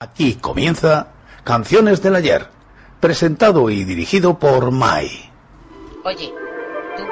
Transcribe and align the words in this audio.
Aquí 0.00 0.36
comienza 0.36 1.08
Canciones 1.42 2.00
del 2.00 2.14
Ayer, 2.14 2.46
presentado 3.00 3.68
y 3.68 3.82
dirigido 3.82 4.38
por 4.38 4.70
Mai. 4.70 5.10
Oye, 6.04 6.32
tú, 6.96 7.02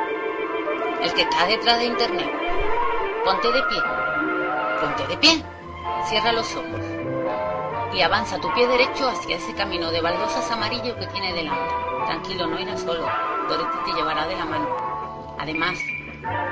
el 1.03 1.13
que 1.15 1.23
está 1.23 1.47
detrás 1.49 1.81
de 1.81 1.87
internet, 1.87 2.31
ponte 3.25 3.49
de 3.51 3.63
pie, 3.65 3.83
ponte 4.81 5.07
de 5.09 5.17
pie, 5.17 5.45
cierra 6.09 6.31
los 6.31 6.47
ojos 6.55 6.81
y 7.93 8.03
avanza 8.03 8.39
tu 8.39 8.55
pie 8.55 8.69
derecho 8.69 9.09
hacia 9.09 9.35
ese 9.35 9.53
camino 9.55 9.91
de 9.91 10.01
baldosas 10.01 10.49
amarillo 10.53 10.97
que 10.97 11.09
tiene 11.09 11.33
delante. 11.33 11.75
Tranquilo, 12.07 12.47
no 12.47 12.61
irás 12.61 12.83
solo, 12.83 13.05
Dorothy 13.49 13.79
te 13.85 13.97
llevará 13.97 14.29
de 14.29 14.37
la 14.37 14.45
mano. 14.45 15.37
Además, 15.41 15.77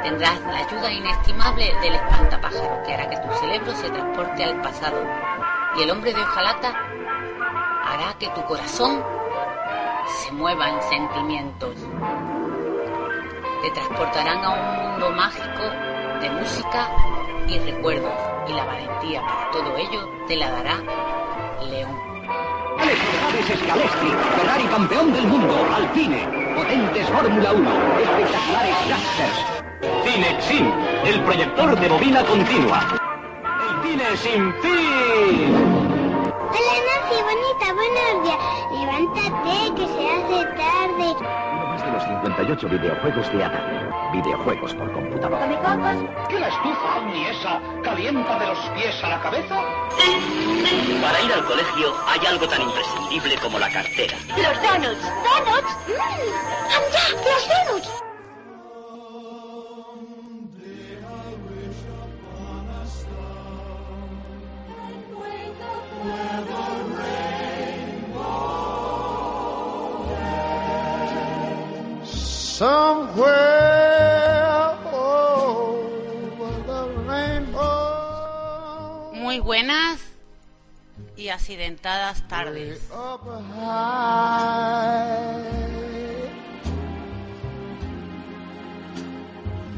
tendrás 0.03 0.41
la 0.41 0.67
ayuda 0.67 0.93
inestimable 0.93 1.73
del 1.81 1.95
espantapájaro 1.95 2.83
que 2.85 2.93
hará 2.93 3.09
que 3.09 3.19
tu 3.19 3.33
cerebro 3.35 3.73
se 3.77 3.89
transporte 3.89 4.43
al 4.43 4.61
pasado 4.63 4.99
y 5.77 5.83
el 5.83 5.91
hombre 5.91 6.13
de 6.13 6.23
hojalata 6.23 6.75
hará 7.85 8.15
que 8.19 8.29
tu 8.29 8.45
corazón 8.45 9.03
se 10.07 10.33
mueva 10.33 10.71
en 10.71 10.83
sentimientos. 10.83 11.77
Te 13.63 13.71
transportarán 13.71 14.45
a 14.45 14.51
un 14.51 14.91
mundo 14.91 15.11
mágico 15.13 15.63
de 16.21 16.31
música 16.31 16.89
y 17.49 17.59
recuerdos 17.59 18.13
y 18.49 18.53
la 18.53 18.65
valentía 18.65 19.23
para 19.23 19.51
todo 19.51 19.77
ello 19.77 20.09
te 20.27 20.37
la 20.37 20.51
dará 20.51 20.77
León. 21.63 22.05
Alex 22.79 23.01
Scalestri, 23.61 24.11
Ferrari 24.37 24.65
campeón 24.65 25.13
del 25.13 25.27
mundo, 25.27 25.55
Alpine, 25.75 26.55
potentes 26.55 27.09
Fórmula 27.09 27.53
1, 27.53 27.71
espectaculares 28.01 28.77
Dragsters. 28.87 29.55
Cinexin, 30.05 30.73
el 31.05 31.21
proyector 31.23 31.79
de 31.79 31.89
bobina 31.89 32.25
continua. 32.25 32.81
El 33.69 33.89
cine 33.89 34.17
sin 34.17 34.55
fin. 34.63 35.74
Hola 36.55 36.77
Nancy, 36.87 37.19
bonita, 37.21 37.67
buenos 37.75 38.23
días. 38.23 38.39
Levántate, 38.71 39.75
que 39.75 39.87
se 39.89 40.03
hace 40.09 40.45
tarde. 40.55 41.07
Uno 41.53 41.67
más 41.67 41.85
de 41.85 41.91
los 41.91 42.03
58 42.05 42.69
videojuegos 42.69 43.33
de 43.33 43.45
Atari. 43.45 43.77
Videojuegos 44.13 44.75
por 44.75 44.93
computadora. 44.93 45.41
Come 45.41 45.57
cocos. 45.57 46.29
¿Que 46.29 46.39
la 46.39 46.49
estufa 46.49 47.01
ni 47.13 47.25
esa 47.25 47.61
calienta 47.83 48.39
de 48.39 48.47
los 48.47 48.59
pies 48.71 49.03
a 49.03 49.09
la 49.09 49.21
cabeza? 49.21 49.57
Para 51.03 51.21
ir 51.23 51.33
al 51.33 51.45
colegio 51.45 51.93
hay 52.07 52.25
algo 52.27 52.47
tan 52.47 52.63
imprescindible 52.63 53.37
como 53.39 53.59
la 53.59 53.69
cartera. 53.71 54.17
Los 54.29 54.63
donuts. 54.63 55.03
¿Donuts? 55.03 55.77
Mmm. 55.89 56.71
¡Anda, 56.71 57.03
los 57.25 57.49
donuts! 57.49 58.14
Muy 79.13 79.41
buenas 79.41 80.01
y 81.17 81.29
accidentadas 81.31 82.29
tardes. 82.29 82.91
Up 82.93 83.23
high. 83.57 84.75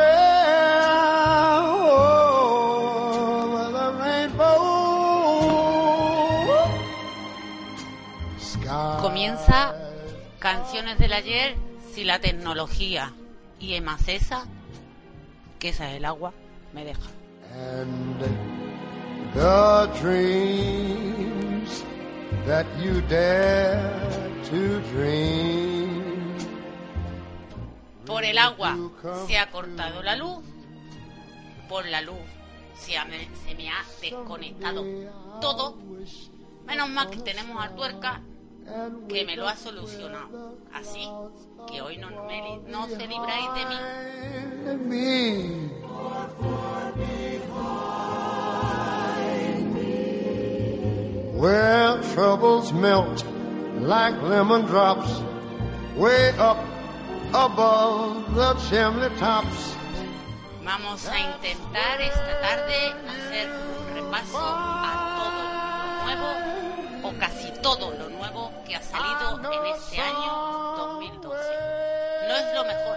over 3.48 3.64
the 3.72 3.88
rainbow. 4.04 4.60
Sky. 8.36 8.98
Comienza 9.00 9.74
Canciones 10.38 10.98
del 10.98 11.14
Ayer 11.14 11.56
si 11.94 12.04
la 12.04 12.18
tecnología 12.18 13.14
y 13.58 13.72
que 13.72 14.46
el 15.68 16.04
agua, 16.04 16.32
me 16.74 16.84
deja. 16.84 17.00
and 17.54 18.18
the 19.34 19.88
dreams 20.00 21.84
that 22.46 22.66
you 22.82 23.00
dare 23.02 24.30
to 24.50 24.80
dream. 24.92 26.02
Por 28.06 28.24
el 28.24 28.38
agua 28.38 28.76
se 29.26 29.38
ha 29.38 29.50
cortado 29.50 30.02
la 30.02 30.16
luz, 30.16 30.44
por 31.68 31.86
la 31.86 32.00
luz 32.00 32.16
se, 32.74 32.96
ha- 32.98 33.06
se 33.46 33.54
me 33.54 33.68
ha 33.70 33.84
desconectado 34.00 34.84
todo. 35.40 35.76
Menos 36.66 36.88
mal 36.90 37.10
que 37.10 37.18
tenemos 37.18 37.62
a 37.64 37.74
Tuerca 37.74 38.20
que 39.08 39.24
me 39.24 39.36
lo 39.36 39.46
ha 39.48 39.56
solucionado. 39.56 40.56
Así 40.72 41.06
que 41.66 41.80
hoy 41.80 41.96
no, 41.98 42.08
me 42.26 42.60
no 42.66 42.86
de 42.86 43.08
mí. 44.78 45.70
Where 51.34 52.00
troubles 52.14 52.72
melt 52.72 53.24
like 53.80 54.14
lemon 54.22 54.62
drops, 54.66 55.10
way 55.96 56.30
up 56.38 56.58
above 57.34 58.34
the 58.34 58.54
chimney 58.68 59.08
tops. 59.18 59.76
Vamos 60.62 61.06
a 61.08 61.18
intentar 61.18 62.00
esta 62.00 62.40
tarde 62.40 62.94
hacer 63.08 63.50
un 63.50 63.94
repaso 63.94 64.38
a 64.38 65.18
todo 65.18 66.16
lo 66.16 66.22
nuevo 66.22 66.61
casi 67.18 67.50
todo 67.62 67.90
lo 67.92 68.08
nuevo 68.08 68.52
que 68.66 68.76
ha 68.76 68.82
salido 68.82 69.38
en 69.52 69.66
este 69.74 70.00
año 70.00 70.76
2012. 70.76 71.38
No 72.28 72.36
es 72.36 72.54
lo 72.54 72.64
mejor, 72.64 72.96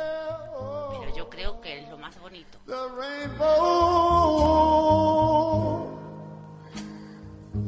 pero 1.00 1.16
yo 1.16 1.30
creo 1.30 1.62
que 1.62 1.80
es 1.80 1.90
lo 1.90 1.98
más 1.98 2.20
bonito. 2.20 2.58
The 2.66 2.90
rainbow, 2.98 3.46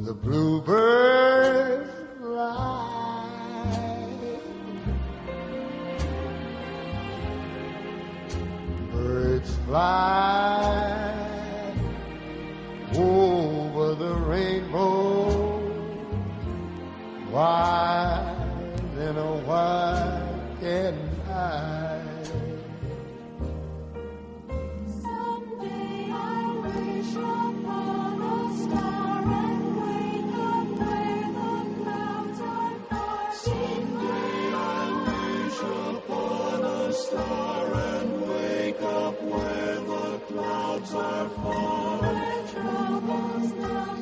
the. 0.04 0.14
Birds 8.92 9.56
fly 9.66 11.14
over 12.94 13.94
the 13.94 14.14
rainbow. 14.14 15.37
Why 17.30 18.34
then, 18.94 19.18
oh, 19.18 19.42
why 19.44 20.22
can't 20.60 20.96
I? 21.28 22.00
Someday 25.02 26.10
I'll 26.10 26.62
wish 26.62 27.14
upon 27.14 28.22
a 28.22 28.56
star 28.56 29.22
and 29.44 29.76
wake 29.76 30.34
up 30.40 30.68
where 30.80 31.28
the 31.36 31.52
clouds 31.84 32.40
I'll 34.56 34.94
wish 35.04 35.60
upon 35.60 36.64
a 36.64 36.92
star 36.94 37.74
and 37.74 38.10
wake 38.26 38.82
up 38.82 39.22
where 39.22 39.80
the 39.80 40.18
clouds 40.28 40.94
are 40.94 41.28
far. 41.28 42.00
Where 42.00 42.46
troubles 42.48 43.52
melt 43.52 43.97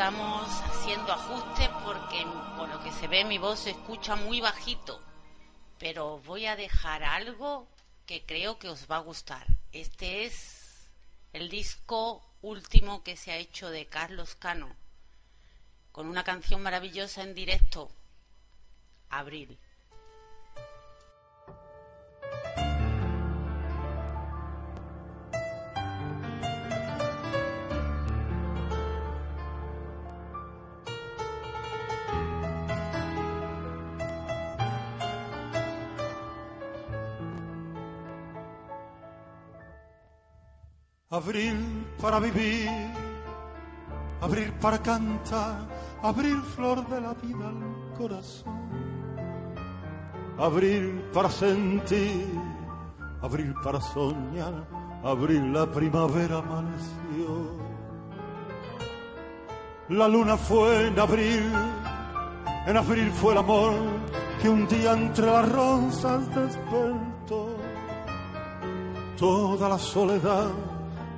estamos 0.00 0.48
haciendo 0.62 1.12
ajustes 1.12 1.68
porque 1.84 2.24
por 2.56 2.70
lo 2.70 2.82
que 2.82 2.90
se 2.90 3.06
ve 3.06 3.22
mi 3.22 3.36
voz 3.36 3.60
se 3.60 3.70
escucha 3.72 4.16
muy 4.16 4.40
bajito. 4.40 4.98
Pero 5.78 6.20
voy 6.20 6.46
a 6.46 6.56
dejar 6.56 7.04
algo 7.04 7.68
que 8.06 8.24
creo 8.24 8.58
que 8.58 8.70
os 8.70 8.90
va 8.90 8.96
a 8.96 9.00
gustar. 9.00 9.46
Este 9.72 10.24
es 10.24 10.88
el 11.34 11.50
disco 11.50 12.24
último 12.40 13.02
que 13.02 13.14
se 13.14 13.30
ha 13.30 13.36
hecho 13.36 13.68
de 13.68 13.84
Carlos 13.88 14.36
Cano, 14.36 14.74
con 15.92 16.06
una 16.06 16.24
canción 16.24 16.62
maravillosa 16.62 17.22
en 17.22 17.34
directo, 17.34 17.90
Abril. 19.10 19.58
Abril 41.12 41.88
para 42.00 42.20
vivir, 42.20 42.70
abril 44.20 44.52
para 44.60 44.78
cantar, 44.78 45.66
abril 46.04 46.40
flor 46.54 46.86
de 46.86 47.00
la 47.00 47.14
vida 47.14 47.48
al 47.48 47.98
corazón. 47.98 48.70
Abril 50.38 51.02
para 51.12 51.28
sentir, 51.28 52.28
abril 53.22 53.52
para 53.60 53.80
soñar, 53.80 54.54
abril 55.02 55.52
la 55.52 55.66
primavera 55.66 56.38
amaneció. 56.38 57.58
La 59.88 60.06
luna 60.06 60.36
fue 60.36 60.86
en 60.86 60.96
abril, 61.00 61.52
en 62.68 62.76
abril 62.76 63.10
fue 63.10 63.32
el 63.32 63.38
amor 63.38 63.72
que 64.40 64.48
un 64.48 64.64
día 64.68 64.92
entre 64.92 65.26
las 65.26 65.50
rosas 65.50 66.32
despertó. 66.32 67.56
Toda 69.18 69.70
la 69.70 69.76
soledad 69.76 70.69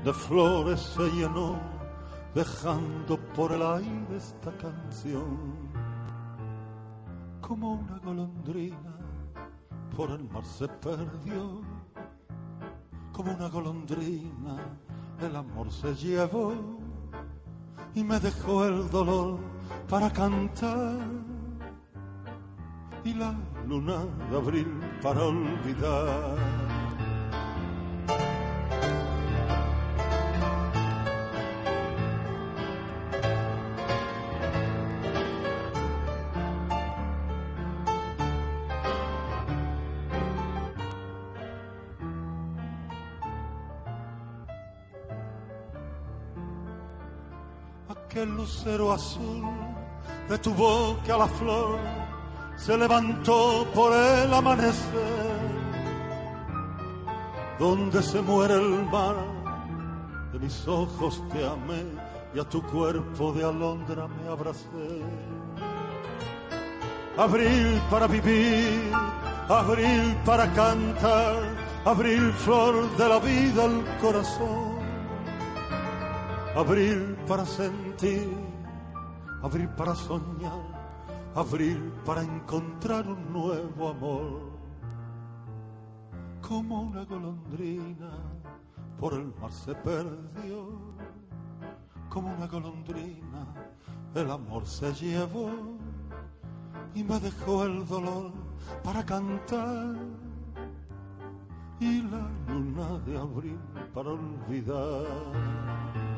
de 0.05 0.13
flores 0.13 0.81
se 0.81 1.09
llenó, 1.11 1.57
dejando 2.35 3.17
por 3.35 3.53
el 3.53 3.63
aire 3.63 4.17
esta 4.17 4.51
canción. 4.57 5.39
Como 7.41 7.73
una 7.75 7.99
golondrina 7.99 8.97
por 9.97 10.11
el 10.11 10.25
mar 10.31 10.45
se 10.45 10.67
perdió, 10.69 11.61
como 13.13 13.33
una 13.33 13.49
golondrina 13.49 14.57
el 15.21 15.37
amor 15.37 15.71
se 15.71 15.95
llevó 15.95 16.55
y 17.95 18.03
me 18.03 18.19
dejó 18.19 18.65
el 18.65 18.89
dolor 18.91 19.39
para 19.89 20.11
cantar 20.11 20.99
y 23.05 23.15
la 23.15 23.35
luna 23.67 24.05
de 24.31 24.37
abril 24.37 24.81
para 25.03 25.23
olvidar. 25.23 26.62
Lucero 48.43 48.91
azul 48.93 49.45
de 50.29 50.37
tu 50.39 50.53
boca 50.53 51.17
la 51.17 51.29
flor 51.29 51.79
se 52.57 52.77
levantó 52.77 53.67
por 53.75 53.93
el 53.93 54.33
amanecer. 54.35 55.41
Donde 57.59 58.03
se 58.03 58.21
muere 58.21 58.55
el 58.55 58.85
mar 58.91 59.17
de 60.33 60.39
mis 60.41 60.67
ojos 60.67 61.23
te 61.33 61.47
amé 61.47 61.85
y 62.35 62.41
a 62.41 62.45
tu 62.45 62.61
cuerpo 62.63 63.33
de 63.33 63.45
alondra 63.45 64.09
me 64.09 64.29
abracé. 64.29 64.91
Abril 67.17 67.81
para 67.91 68.07
vivir 68.09 68.93
abril 69.49 70.17
para 70.25 70.47
cantar 70.53 71.37
abril 71.85 72.33
flor 72.33 72.75
de 72.97 73.09
la 73.09 73.19
vida 73.19 73.65
al 73.65 73.99
corazón 74.01 74.72
abril 76.57 77.17
para 77.27 77.47
sentir, 77.47 78.29
abril 79.43 79.69
para 79.71 79.95
soñar, 79.95 80.61
abril 81.35 81.93
para 82.05 82.23
encontrar 82.23 83.07
un 83.07 83.33
nuevo 83.33 83.89
amor. 83.89 84.53
Como 86.41 86.83
una 86.83 87.05
golondrina 87.05 88.11
por 88.99 89.15
el 89.15 89.33
mar 89.41 89.53
se 89.53 89.75
perdió, 89.77 90.79
como 92.09 92.35
una 92.35 92.47
golondrina 92.47 93.47
el 94.15 94.31
amor 94.31 94.67
se 94.67 94.93
llevó 94.93 95.51
y 96.95 97.03
me 97.03 97.19
dejó 97.19 97.65
el 97.65 97.87
dolor 97.87 98.31
para 98.85 99.05
cantar 99.05 99.95
y 101.81 102.03
la 102.03 102.29
luna 102.49 102.99
de 103.07 103.19
abril 103.19 103.59
para 103.95 104.11
olvidar. 104.11 106.12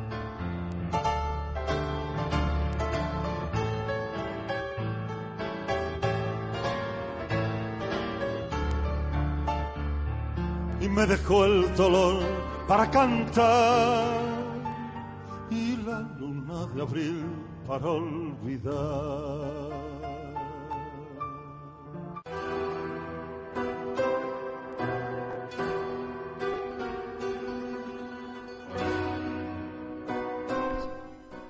Me 10.95 11.07
dejó 11.07 11.45
el 11.45 11.75
dolor 11.75 12.23
para 12.69 12.89
cantar 12.89 14.05
y 15.51 15.77
la 15.79 16.01
luna 16.19 16.67
de 16.73 16.83
abril 16.83 17.25
para 17.67 17.87
olvidar. 17.87 18.75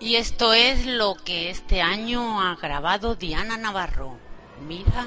Y 0.01 0.17
esto 0.17 0.55
es 0.55 0.87
lo 0.87 1.17
que 1.17 1.51
este 1.51 1.83
año 1.83 2.41
ha 2.41 2.57
grabado 2.57 3.15
Diana 3.15 3.59
Navarro. 3.59 4.17
Mira 4.67 5.07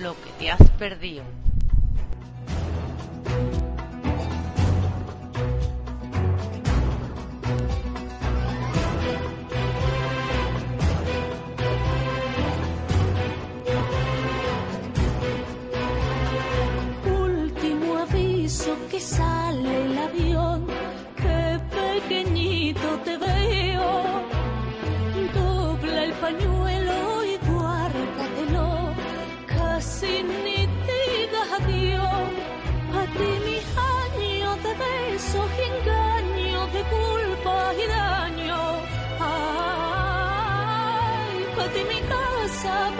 lo 0.00 0.14
que 0.22 0.30
te 0.38 0.50
has 0.50 0.70
perdido. 0.70 1.41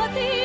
Pati. 0.03 0.42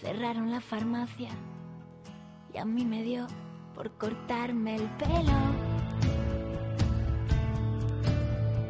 Cerraron 0.00 0.50
la 0.50 0.60
farmacia 0.60 1.30
y 2.52 2.58
a 2.58 2.64
mí 2.64 2.84
me 2.84 3.02
dio 3.02 3.26
por 3.74 3.90
cortarme 3.98 4.76
el 4.76 4.88
pelo. 4.90 5.32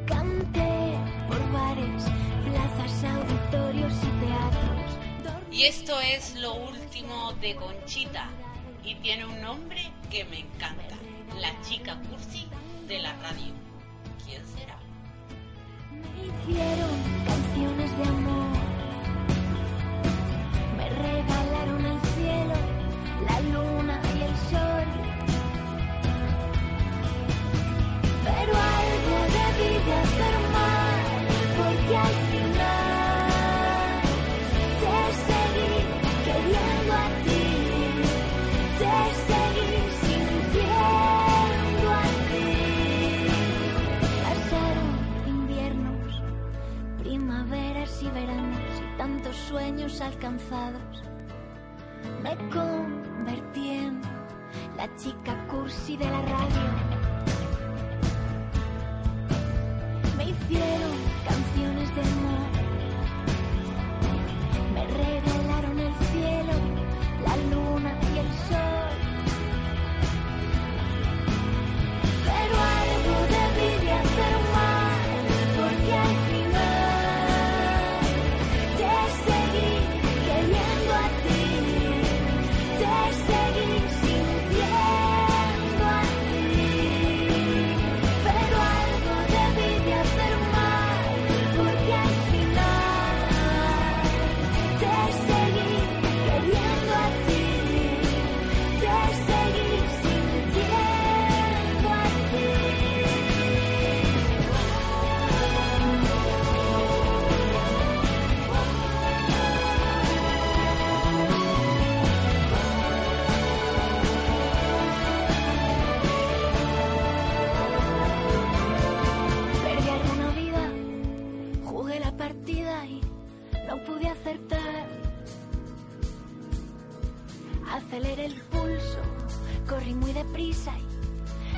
Canté 0.06 0.98
por 1.28 1.52
bares, 1.52 2.04
plazas, 2.44 3.04
auditorios 3.04 3.92
y 3.92 4.26
teatros. 4.26 5.44
Y 5.50 5.62
esto 5.64 6.00
es 6.00 6.34
lo 6.36 6.54
último 6.54 7.32
de 7.40 7.54
Conchita. 7.56 8.28
Y 8.82 8.94
tiene 8.96 9.26
un 9.26 9.40
nombre 9.40 9.92
que 10.10 10.24
me 10.24 10.40
encanta. 10.40 10.96
La 11.40 11.60
chica 11.62 12.00
cursi 12.10 12.46
de 12.88 13.00
la 13.00 13.12
radio. 13.16 13.52
¿Quién 14.24 14.42
será? 14.46 14.78
Me 15.90 16.26
hicieron 16.26 17.24
canciones 17.26 17.98
de 17.98 18.04
amor. 18.04 18.53
Regalaron 21.02 21.84
el 21.86 22.00
cielo, 22.14 22.54
la 23.26 23.40
luna 23.40 24.00
y 24.16 24.22
el 24.22 24.36
sol. 24.50 25.04
Sueños 49.54 50.00
alcanzados. 50.00 50.82
Me 52.24 52.34
convertí 52.50 53.70
en 53.70 54.00
la 54.76 54.88
chica 54.96 55.46
cursi 55.46 55.96
de 55.96 56.06
la 56.06 56.20
radio. 56.22 56.66
Me 60.16 60.30
hicieron 60.30 60.93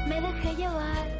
me 0.07 0.21
dejé 0.21 0.55
llevar. 0.55 1.16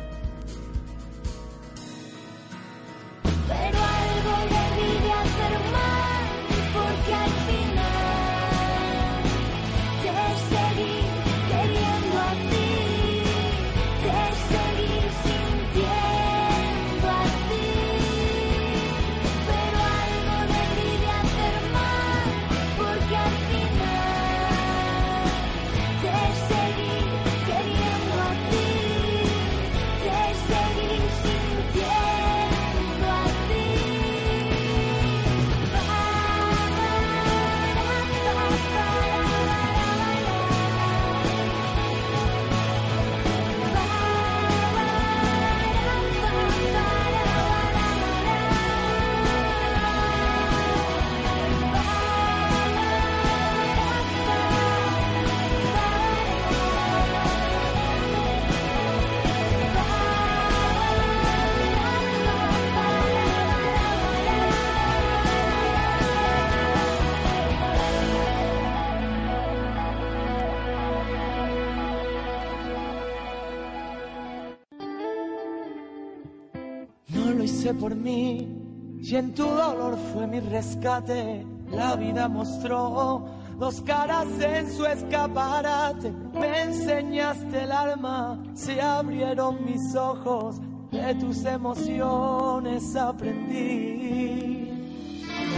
Y 79.09 79.15
en 79.15 79.33
tu 79.35 79.45
dolor 79.45 79.97
fue 80.13 80.27
mi 80.27 80.41
rescate. 80.41 81.47
La 81.71 81.95
vida 81.95 82.27
mostró 82.29 83.25
dos 83.57 83.81
caras 83.83 84.27
en 84.41 84.69
su 84.73 84.85
escaparate. 84.85 86.13
Me 86.35 86.63
enseñaste 86.63 87.63
el 87.63 87.71
alma, 87.71 88.43
se 88.55 88.81
abrieron 88.83 89.65
mis 89.65 89.95
ojos. 89.95 90.57
De 90.91 91.15
tus 91.17 91.45
emociones 91.45 92.97
aprendí. 92.97 94.73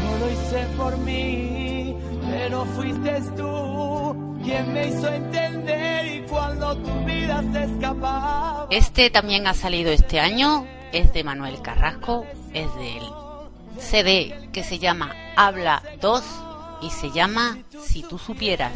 No 0.03 0.19
lo 0.19 0.31
hice 0.31 0.67
por 0.77 0.99
mí, 0.99 1.97
pero 2.31 2.67
fuiste 2.67 3.21
tú 3.35 4.39
quien 4.45 4.75
me 4.75 4.89
hizo 4.89 5.09
entender 5.09 6.07
y 6.17 6.27
cuando 6.29 6.77
tu 6.77 7.05
vida 7.07 7.43
se 7.53 7.65
escapaba. 7.65 8.67
Este 8.71 9.09
también 9.09 9.47
ha 9.47 9.55
salido 9.55 9.91
este 9.91 10.21
año, 10.21 10.67
es 10.93 11.15
de 11.15 11.25
Manuel 11.25 11.63
Carrasco, 11.63 12.27
es 12.53 12.75
del 12.77 13.28
CD 13.79 14.49
que 14.53 14.63
se 14.63 14.79
llama 14.79 15.15
Habla 15.37 15.83
2 16.01 16.25
y 16.83 16.91
se 16.91 17.11
llama 17.11 17.59
Si 17.83 18.03
tú 18.03 18.19
supieras. 18.19 18.73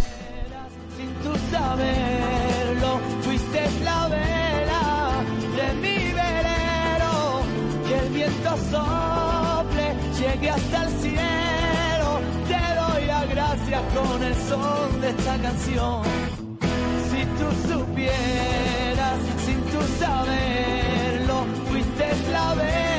Sin 0.96 1.12
tu 1.16 1.36
saberlo, 1.50 3.00
fuiste 3.22 3.70
la 3.84 4.08
vela 4.08 5.24
de 5.56 5.74
mi 5.74 6.12
velero. 6.12 7.42
Que 7.86 7.98
el 7.98 8.08
viento 8.12 8.50
sople, 8.70 9.94
llegue 10.18 10.50
hasta 10.50 10.82
el 10.84 10.90
cielo. 11.00 12.20
Te 12.48 12.74
doy 12.80 13.06
las 13.06 13.28
gracias 13.28 13.82
con 13.94 14.22
el 14.22 14.34
son 14.34 15.00
de 15.00 15.10
esta 15.10 15.38
canción. 15.38 16.02
Si 17.10 17.24
tú 17.24 17.74
supieras, 17.74 19.18
sin 19.44 19.60
tu 19.62 19.82
saberlo, 19.98 21.44
fuiste 21.70 22.30
la 22.32 22.54
vela 22.54 22.91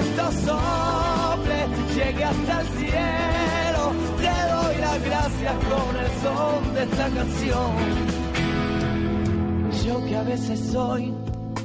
viento 0.00 0.32
sople, 0.32 1.68
llegue 1.94 2.24
hasta 2.24 2.60
el 2.60 2.66
cielo. 2.68 3.92
Te 4.18 4.34
doy 4.52 4.76
las 4.80 5.04
gracias 5.04 5.54
con 5.54 5.96
el 5.96 6.10
son 6.22 6.74
de 6.74 6.82
esta 6.82 7.08
canción. 7.10 7.70
Yo 9.84 10.04
que 10.04 10.16
a 10.16 10.22
veces 10.22 10.60
soy 10.72 11.14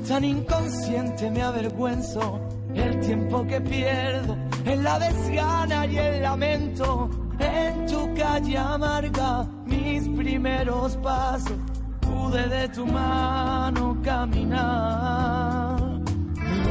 tan 0.07 0.23
inconsciente 0.23 1.31
me 1.31 1.41
avergüenzo. 1.41 2.39
El 2.73 2.99
tiempo 2.99 3.45
que 3.47 3.61
pierdo 3.61 4.35
en 4.65 4.83
la 4.83 4.99
desgana 4.99 5.85
y 5.87 5.97
el 5.97 6.21
lamento. 6.21 7.09
En 7.39 7.85
tu 7.85 8.13
calle 8.13 8.57
amarga, 8.57 9.45
mis 9.65 10.07
primeros 10.09 10.97
pasos. 10.97 11.57
Pude 12.01 12.47
de 12.47 12.69
tu 12.69 12.85
mano 12.85 13.97
caminar. 14.03 15.64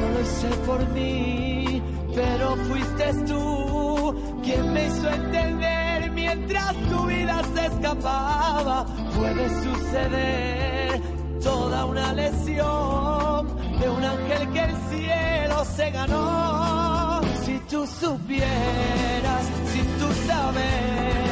No 0.04 0.10
lo 0.10 0.20
hice 0.20 0.48
por 0.66 0.88
mí, 0.90 1.82
pero 2.14 2.56
fuiste 2.68 3.14
tú 3.26 4.14
quien 4.42 4.72
me 4.74 4.86
hizo 4.86 5.08
entender 5.08 6.10
mientras 6.10 6.74
tu 6.90 7.06
vida 7.06 7.40
se 7.54 7.66
escapaba. 7.66 8.84
Puede 9.16 9.48
suceder 9.62 11.00
toda 11.42 11.86
una 11.86 12.12
lesión 12.12 13.46
de 13.80 13.88
un 13.88 14.04
ángel 14.04 14.52
que 14.52 14.60
el 14.60 14.76
cielo 14.90 15.64
se 15.64 15.90
ganó. 15.90 17.20
Si 17.44 17.58
tú 17.70 17.86
supieras, 17.86 19.44
sin 19.72 19.86
tú 19.98 20.12
saberlo, 20.26 21.23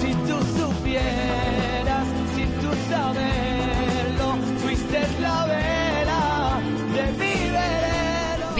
Si 0.00 0.12
tú 0.12 0.38
tú. 0.56 0.70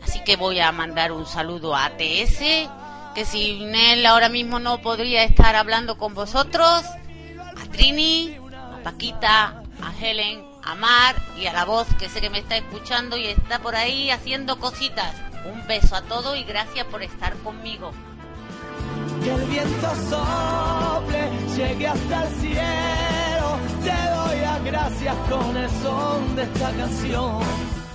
Así 0.02 0.20
que 0.24 0.36
voy 0.36 0.60
a 0.60 0.72
mandar 0.72 1.12
un 1.12 1.26
saludo 1.26 1.74
a 1.74 1.90
TS, 1.90 2.68
que 3.14 3.24
sin 3.24 3.74
él 3.74 4.06
ahora 4.06 4.28
mismo 4.28 4.58
no 4.58 4.80
podría 4.80 5.24
estar 5.24 5.56
hablando 5.56 5.98
con 5.98 6.14
vosotros, 6.14 6.84
a 6.84 7.64
Trini, 7.72 8.36
a 8.52 8.82
Paquita, 8.82 9.62
a 9.82 9.92
Helen, 10.00 10.44
a 10.62 10.74
Mar 10.74 11.16
y 11.36 11.46
a 11.46 11.52
la 11.52 11.64
voz 11.64 11.86
que 11.98 12.08
sé 12.08 12.20
que 12.20 12.30
me 12.30 12.38
está 12.38 12.56
escuchando 12.56 13.16
y 13.16 13.26
está 13.26 13.58
por 13.58 13.74
ahí 13.74 14.10
haciendo 14.10 14.58
cositas. 14.58 15.14
Un 15.50 15.66
beso 15.66 15.96
a 15.96 16.02
todos 16.02 16.36
y 16.36 16.44
gracias 16.44 16.86
por 16.86 17.02
estar 17.02 17.34
conmigo. 17.38 17.92
Que 19.22 19.30
el 19.30 19.44
viento 19.46 19.88
sople, 20.10 21.30
llegue 21.56 21.86
hasta 21.86 22.22
el 22.24 22.34
cielo. 22.36 23.58
Te 23.82 24.10
doy 24.10 24.40
las 24.40 24.64
gracias 24.64 25.16
con 25.30 25.56
el 25.56 25.70
son 25.82 26.36
de 26.36 26.42
esta 26.42 26.70
canción. 26.72 27.87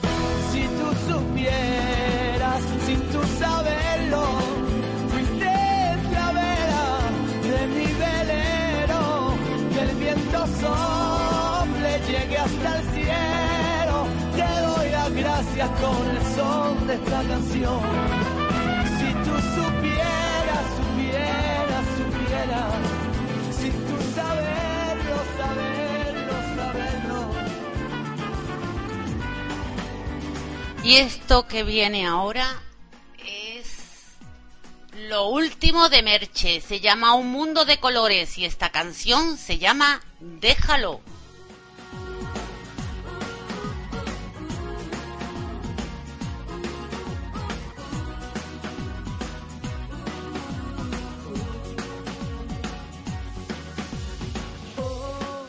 Si 0.54 0.62
tú 0.62 0.88
supieras, 1.12 2.62
sin 2.86 3.00
tú 3.12 3.20
saberlo, 3.40 4.24
fuiste 5.12 5.54
la 6.14 6.28
vela 6.40 6.86
de 7.52 7.68
mi 7.76 7.88
velero. 8.04 9.34
Que 9.74 9.82
el 9.82 9.96
viento 9.96 10.40
sople, 10.62 11.92
llegue 12.08 12.38
hasta 12.38 12.70
el 12.78 12.84
cielo. 12.94 13.98
Te 14.36 14.50
doy 14.68 14.90
las 14.92 15.12
gracias 15.12 15.70
con 15.82 16.10
el 16.16 16.22
son 16.36 16.88
de 16.88 16.94
esta 16.94 17.24
canción. 17.32 17.82
Si 19.00 19.10
tú 19.26 19.36
supieras, 19.58 20.66
supieras, 20.78 21.86
supieras, 21.98 22.74
si 23.60 23.70
tú 23.72 23.96
saberlo, 24.16 24.63
Y 30.84 30.98
esto 30.98 31.48
que 31.48 31.64
viene 31.64 32.06
ahora 32.06 32.62
es 33.26 34.18
lo 35.08 35.30
último 35.30 35.88
de 35.88 36.04
Merche. 36.04 36.60
Se 36.60 36.82
llama 36.82 37.14
Un 37.14 37.32
Mundo 37.32 37.64
de 37.64 37.78
Colores 37.78 38.38
y 38.38 38.44
esta 38.44 38.70
canción 38.70 39.38
se 39.38 39.60
llama 39.60 40.02
Déjalo. 40.20 41.00
Oh, 54.78 55.46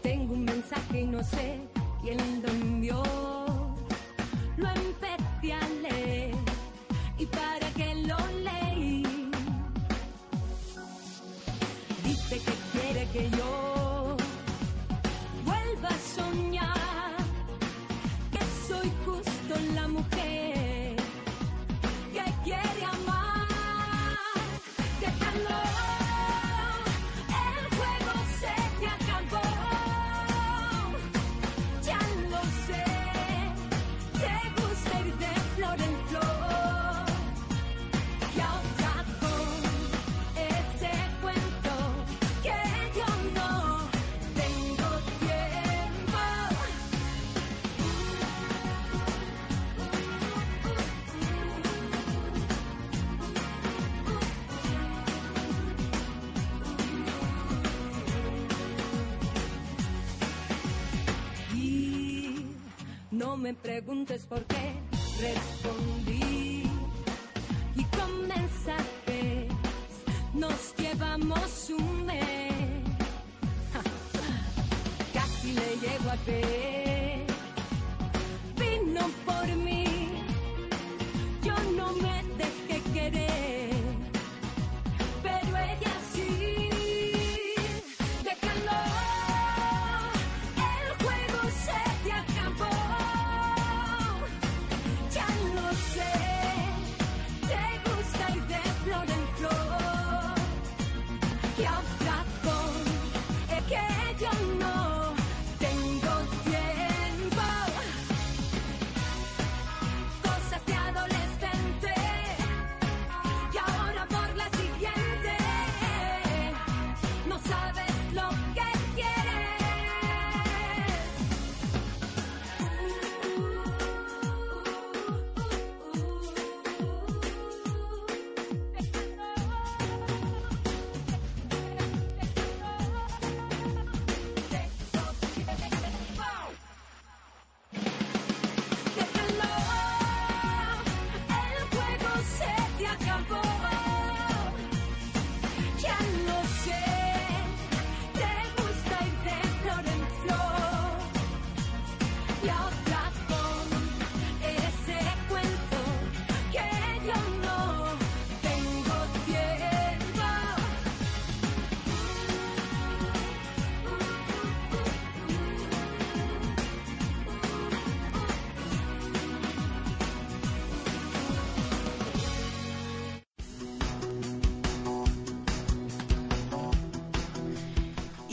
tengo 0.00 0.34
un 0.34 0.44
mensaje 0.44 1.00
y 1.00 1.06
no 1.08 1.24
sé 1.24 1.58
quién 2.02 2.40
lo 2.40 2.67
me 63.48 63.54
preguntes 63.54 64.26
por 64.26 64.47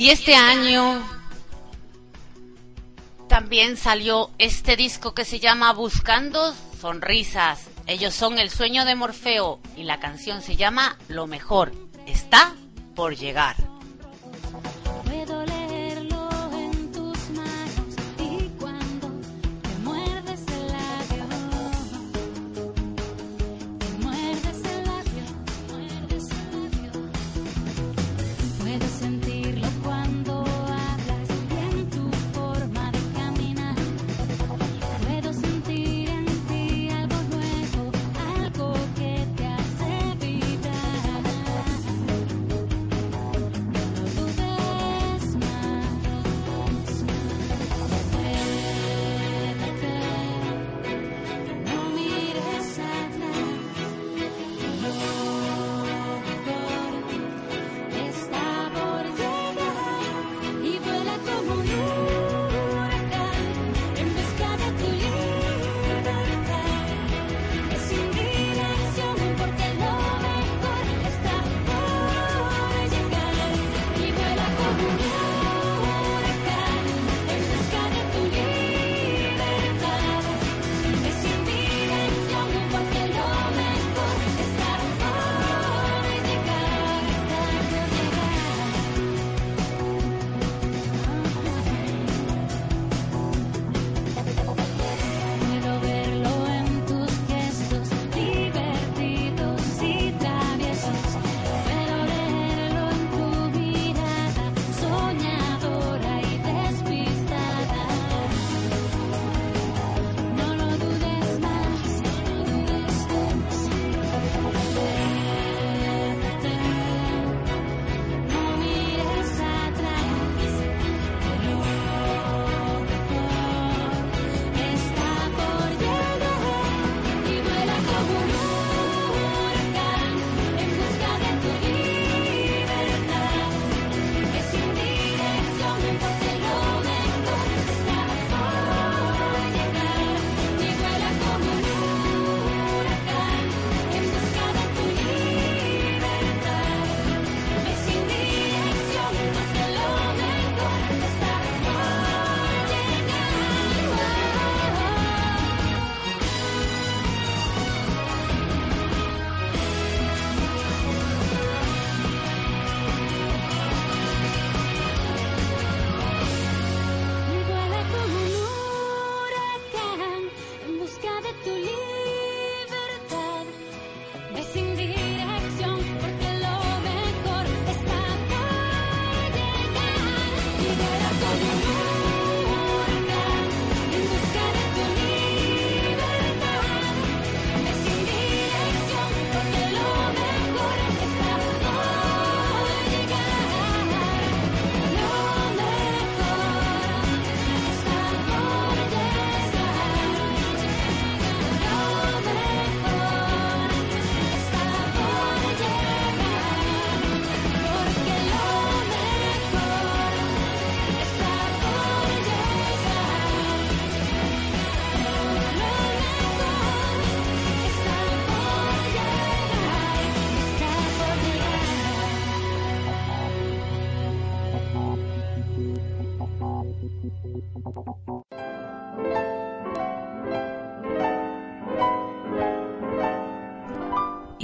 Y 0.06 0.12
este 0.12 0.36
año 0.36 1.02
también 3.28 3.76
salió 3.76 4.30
este 4.38 4.76
disco 4.76 5.16
que 5.16 5.26
se 5.26 5.40
llama 5.40 5.74
Buscando 5.74 6.54
Sonrisas. 6.80 7.66
Ellos 7.88 8.14
son 8.14 8.38
El 8.38 8.52
Sueño 8.52 8.86
de 8.86 8.94
Morfeo 8.94 9.60
y 9.76 9.82
la 9.82 10.00
canción 10.00 10.44
se 10.44 10.58
llama 10.58 11.00
Lo 11.08 11.26
Mejor 11.26 11.72
está 12.06 12.54
por 12.94 13.16
llegar. 13.16 13.55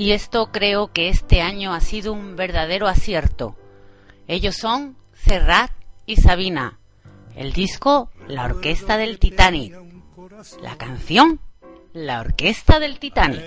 y 0.02 0.14
esto 0.14 0.50
creo 0.52 0.92
que 0.92 1.10
este 1.10 1.44
año 1.44 1.76
ha 1.76 1.80
sido 1.80 2.12
un 2.12 2.36
verdadero 2.36 2.88
acierto. 2.88 3.56
Ellos 4.28 4.56
son 4.56 4.98
Serrat 5.14 5.70
y 6.08 6.16
Sabina. 6.16 6.80
El 7.36 7.54
disco, 7.54 8.10
la 8.28 8.46
orquesta 8.46 8.98
del 8.98 9.20
Titanic. 9.20 9.76
La 10.64 10.76
canción, 10.76 11.40
la 11.94 12.22
orquesta 12.22 12.80
del 12.80 12.98
Titanic. 12.98 13.44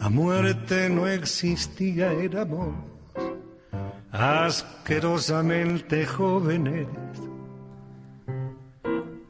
A 0.00 0.08
muerte 0.08 0.90
no 0.90 1.06
existía, 1.06 2.10
éramos 2.10 2.74
asquerosamente 4.10 6.06
jóvenes. 6.06 6.88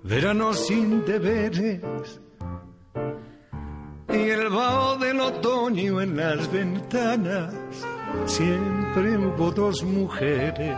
Verano 0.02 0.54
sin 0.54 1.04
deberes 1.04 1.82
y 4.12 4.28
el 4.30 4.48
vaho 4.50 4.96
del 4.98 5.20
otoño 5.20 6.00
en 6.00 6.16
las 6.16 6.50
ventanas. 6.52 7.54
Siempre 8.26 9.16
hubo 9.16 9.50
dos 9.50 9.82
mujeres, 9.82 10.76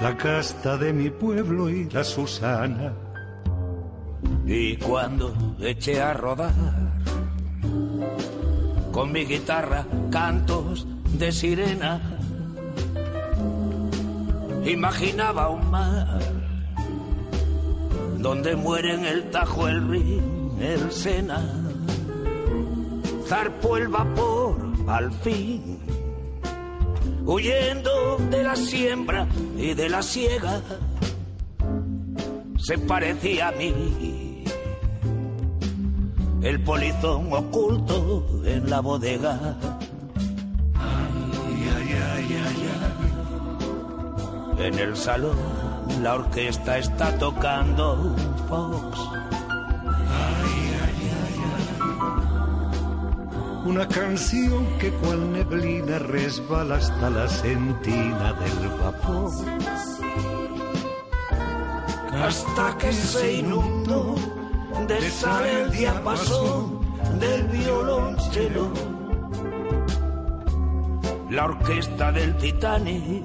la 0.00 0.16
casta 0.16 0.76
de 0.76 0.92
mi 0.92 1.10
pueblo 1.10 1.68
y 1.68 1.88
la 1.90 2.04
Susana. 2.04 2.92
Y 4.46 4.76
cuando 4.76 5.34
eché 5.60 6.00
a 6.00 6.14
rodar 6.14 6.54
con 8.92 9.12
mi 9.12 9.24
guitarra 9.24 9.86
cantos 10.10 10.86
de 11.18 11.32
sirena, 11.32 12.00
imaginaba 14.64 15.48
un 15.48 15.70
mar 15.70 16.20
donde 18.18 18.54
mueren 18.54 19.04
el 19.04 19.30
Tajo, 19.30 19.66
el 19.66 19.88
río 19.88 20.39
el 20.60 20.92
Sena, 20.92 21.40
zarpó 23.26 23.76
el 23.76 23.88
vapor 23.88 24.56
al 24.86 25.10
fin, 25.12 25.78
huyendo 27.24 28.18
de 28.30 28.44
la 28.44 28.56
siembra 28.56 29.26
y 29.56 29.74
de 29.74 29.88
la 29.88 30.02
siega, 30.02 30.60
se 32.58 32.78
parecía 32.78 33.48
a 33.48 33.52
mí. 33.52 34.44
El 36.42 36.62
polizón 36.62 37.32
oculto 37.32 38.42
en 38.44 38.70
la 38.70 38.80
bodega. 38.80 39.56
Ay, 40.74 41.68
ay, 41.76 41.94
ay, 42.14 42.26
ay, 42.46 42.70
ay. 44.58 44.66
En 44.66 44.78
el 44.78 44.96
salón 44.96 45.36
la 46.02 46.14
orquesta 46.14 46.78
está 46.78 47.18
tocando 47.18 48.14
Fox 48.48 48.98
Una 53.64 53.86
canción 53.86 54.66
que 54.78 54.90
cual 54.90 55.32
neblina 55.32 55.98
resbala 55.98 56.76
hasta 56.76 57.10
la 57.10 57.28
sentina 57.28 58.32
del 58.32 58.68
vapor. 58.80 59.30
hasta 62.12 62.76
que 62.78 62.92
se 62.92 63.32
inundó 63.34 64.14
de 64.86 65.10
sal 65.10 65.46
el 65.46 65.70
diapasón 65.70 66.80
del 67.18 67.44
violonchelo. 67.44 68.70
La 71.30 71.44
orquesta 71.44 72.12
del 72.12 72.36
Titanic 72.36 73.24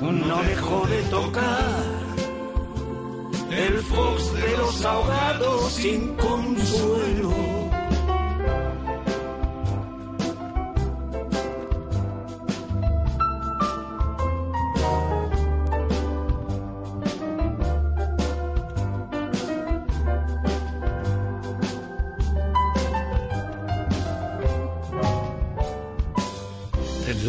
no 0.00 0.42
dejó 0.42 0.86
de 0.86 1.02
tocar 1.04 2.00
el 3.50 3.78
fox 3.78 4.32
de 4.34 4.56
los 4.56 4.84
ahogados 4.84 5.72
sin 5.72 6.16
consuelo. 6.16 7.59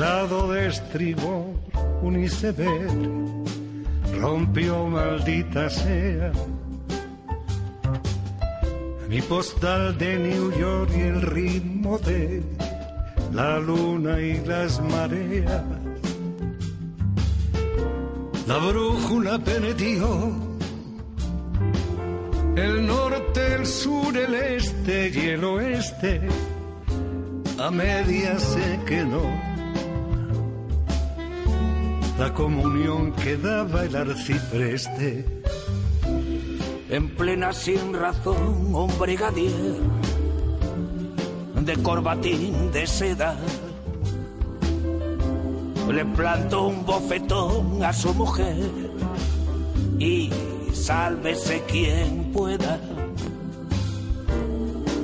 Lado 0.02 0.52
de 0.52 0.66
estribor, 0.66 1.46
un 2.02 2.24
iceberg 2.24 2.92
rompió 4.20 4.88
maldita 4.88 5.70
sea. 5.70 6.32
Mi 9.08 9.22
postal 9.22 9.96
de 10.00 10.18
New 10.18 10.58
York 10.58 10.90
y 10.98 11.02
el 11.02 11.22
ritmo 11.22 12.00
de 12.00 12.42
la 13.32 13.60
luna 13.60 14.20
y 14.20 14.44
las 14.44 14.82
mareas. 14.82 15.64
La 18.48 18.58
brújula 18.58 19.38
perdió 19.38 20.32
el 22.56 22.88
norte, 22.88 23.54
el 23.54 23.68
sur, 23.68 24.18
el 24.18 24.34
este 24.34 25.12
y 25.14 25.28
el 25.36 25.44
oeste. 25.44 26.22
A 27.60 27.70
medias 27.70 28.42
se 28.42 28.80
quedó 28.88 29.51
la 32.22 32.32
comunión 32.36 33.14
que 33.14 33.36
daba 33.36 33.84
el 33.84 33.96
arcipreste. 33.96 35.26
En 36.88 37.16
plena 37.16 37.52
sin 37.52 37.96
razón, 37.96 38.76
un 38.76 39.00
brigadier 39.00 39.74
de 41.56 41.74
corbatín 41.82 42.72
de 42.72 42.86
seda 42.86 43.36
le 45.92 46.06
plantó 46.06 46.68
un 46.68 46.86
bofetón 46.86 47.84
a 47.84 47.92
su 47.92 48.14
mujer 48.14 48.70
y 49.98 50.30
sálvese 50.74 51.64
quien 51.64 52.32
pueda. 52.32 52.80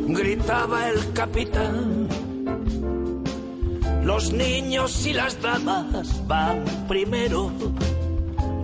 Gritaba 0.07 0.89
el 0.89 1.13
capitán, 1.13 2.06
los 4.07 4.31
niños 4.31 5.05
y 5.05 5.11
las 5.11 5.39
damas 5.41 6.25
van 6.27 6.63
primero, 6.87 7.51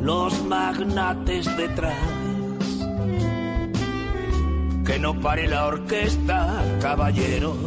los 0.01 0.41
magnates 0.45 1.45
detrás. 1.57 1.97
Que 4.85 4.99
no 4.99 5.19
pare 5.19 5.47
la 5.49 5.65
orquesta, 5.65 6.63
caballeros. 6.81 7.57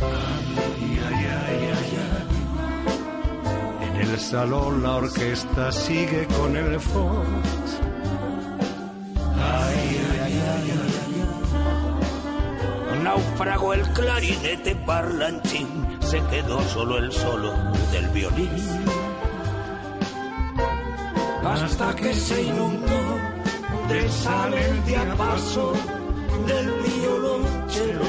Ay, 0.00 0.98
ay, 1.08 1.26
ay, 1.44 1.60
ay, 1.76 1.92
ay. 3.84 3.88
En 3.88 3.96
el 4.08 4.18
salón 4.18 4.82
la 4.82 4.94
orquesta 4.96 5.70
sigue 5.70 6.26
con 6.38 6.56
el 6.56 6.80
fox. 6.80 7.28
Ay, 9.36 10.00
ay, 10.10 10.20
ay, 10.22 10.40
ay, 10.48 10.86
Naufragó 13.04 13.74
el 13.74 13.82
clarinete 13.92 14.74
parlanchín, 14.74 15.75
se 16.10 16.22
quedó 16.26 16.60
solo 16.68 16.98
el 16.98 17.10
solo 17.10 17.52
del 17.90 18.06
violín. 18.10 18.50
Hasta 21.44 21.96
que 21.96 22.14
se 22.14 22.42
inundó 22.42 23.02
de 23.88 24.08
sal 24.08 24.54
el 24.54 24.84
diapaso 24.84 25.72
del 26.46 26.66
violonchelo. 26.86 28.04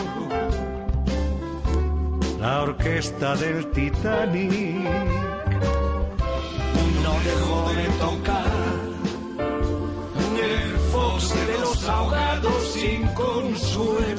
La 2.40 2.62
orquesta 2.62 3.36
del 3.36 3.66
Titanic 3.72 4.76
no 7.04 7.14
dejó 7.30 7.60
de 7.80 7.88
tocar 8.06 8.46
el 10.40 10.78
fox 10.92 11.48
de 11.48 11.58
los 11.60 11.90
ahogados 11.90 12.64
sin 12.74 13.08
consuelo. 13.08 14.17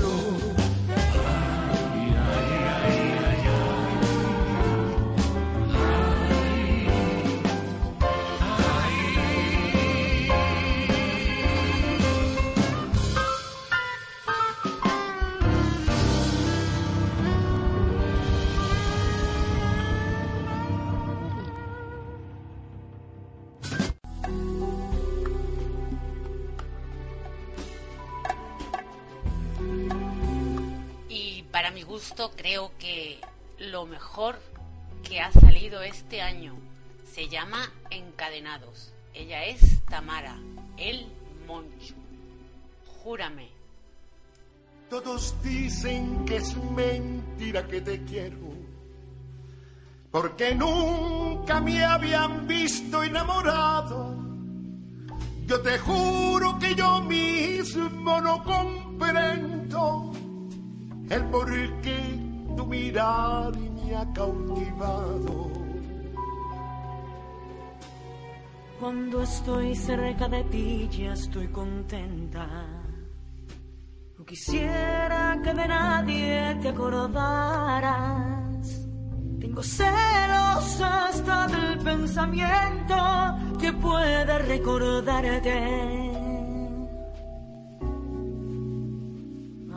Gusto 32.08 32.30
creo 32.36 32.70
que 32.78 33.20
lo 33.58 33.84
mejor 33.84 34.38
que 35.06 35.20
ha 35.20 35.30
salido 35.30 35.82
este 35.82 36.22
año 36.22 36.54
se 37.12 37.28
llama 37.28 37.70
Encadenados. 37.90 38.94
Ella 39.12 39.44
es 39.44 39.84
Tamara, 39.84 40.38
el 40.78 41.06
Moncho. 41.46 41.94
Júrame. 43.02 43.48
Todos 44.88 45.34
dicen 45.42 46.24
que 46.24 46.36
es 46.36 46.56
mentira 46.56 47.66
que 47.66 47.82
te 47.82 48.02
quiero, 48.04 48.38
porque 50.10 50.54
nunca 50.54 51.60
me 51.60 51.84
habían 51.84 52.46
visto 52.46 53.02
enamorado. 53.02 54.16
Yo 55.46 55.60
te 55.60 55.78
juro 55.78 56.58
que 56.58 56.74
yo 56.74 57.02
mismo 57.02 58.20
no 58.22 58.42
comprendo 58.44 60.08
el 61.10 61.24
por 61.26 61.48
qué 61.80 61.97
tu 62.58 62.66
mirar 62.66 63.56
me 63.56 63.94
ha 63.94 64.04
cautivado. 64.12 65.48
Cuando 68.80 69.22
estoy 69.22 69.76
cerca 69.76 70.26
de 70.28 70.42
ti 70.44 70.88
ya 70.90 71.12
estoy 71.12 71.46
contenta. 71.48 72.46
No 74.18 74.24
quisiera 74.24 75.38
que 75.42 75.54
de 75.54 75.68
nadie 75.68 76.58
te 76.60 76.68
acordaras. 76.70 78.66
Tengo 79.38 79.62
celos 79.62 80.80
hasta 80.80 81.46
del 81.46 81.78
pensamiento 81.78 82.96
que 83.60 83.72
pueda 83.72 84.38
recordarte. 84.38 86.07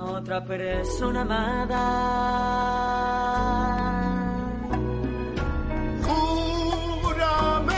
otra 0.01 0.43
persona 0.43 1.21
amada. 1.21 1.83
Júrame 6.03 7.75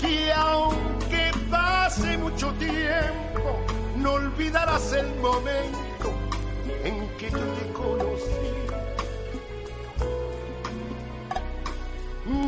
que 0.00 0.32
aunque 0.32 1.30
pase 1.50 2.18
mucho 2.18 2.52
tiempo, 2.54 3.60
no 3.96 4.12
olvidarás 4.14 4.92
el 4.92 5.14
momento 5.16 6.12
en 6.84 7.08
que 7.18 7.30
yo 7.30 7.38
te 7.38 7.72
conocí. 7.72 8.52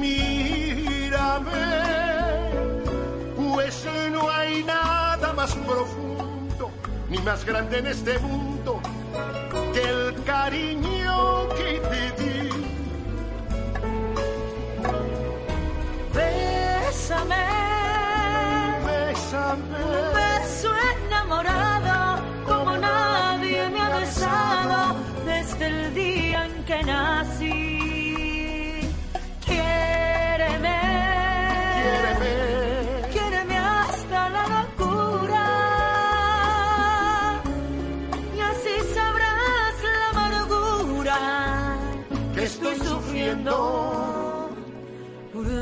Mírame, 0.01 1.67
pues 3.37 3.87
no 4.13 4.31
hay 4.31 4.65
nada 4.65 5.33
más 5.33 5.55
profundo 5.55 6.18
ni 7.11 7.19
más 7.19 7.45
grande 7.45 7.79
en 7.79 7.87
este 7.87 8.19
mundo 8.19 8.81
que 9.73 9.83
el 9.83 10.23
cariño 10.25 11.49
que 11.57 11.81
te 11.91 12.23
di. 12.23 12.51
Bésame, 16.15 17.47
bésame, 18.87 19.79
un 19.85 20.15
beso 20.15 20.71
enamorado 21.07 22.23
como 22.47 22.77
nadie 22.77 23.69
me 23.71 23.81
ha 23.81 23.89
besado 23.99 24.97
desde 25.25 25.67
el 25.67 25.95
día 25.95 26.47
en 26.47 26.65
que 26.65 26.83
nací. 26.83 27.68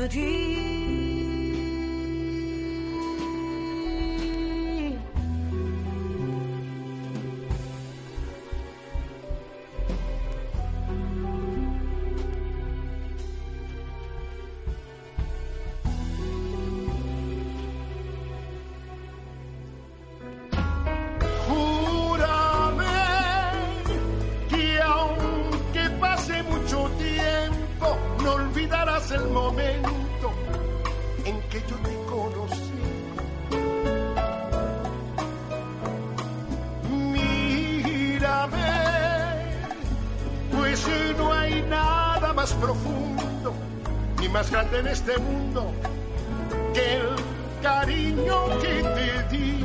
dream. 0.07 0.56
más 42.47 42.53
profundo, 42.61 43.53
ni 44.21 44.29
más 44.29 44.49
grande 44.49 44.79
en 44.79 44.87
este 44.87 45.17
mundo, 45.17 45.71
que 46.73 46.95
el 46.95 47.09
cariño 47.61 48.59
que 48.61 48.83
te 49.29 49.37
di. 49.37 49.56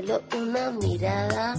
Con 0.00 0.06
solo 0.06 0.24
una 0.34 0.70
mirada, 0.70 1.54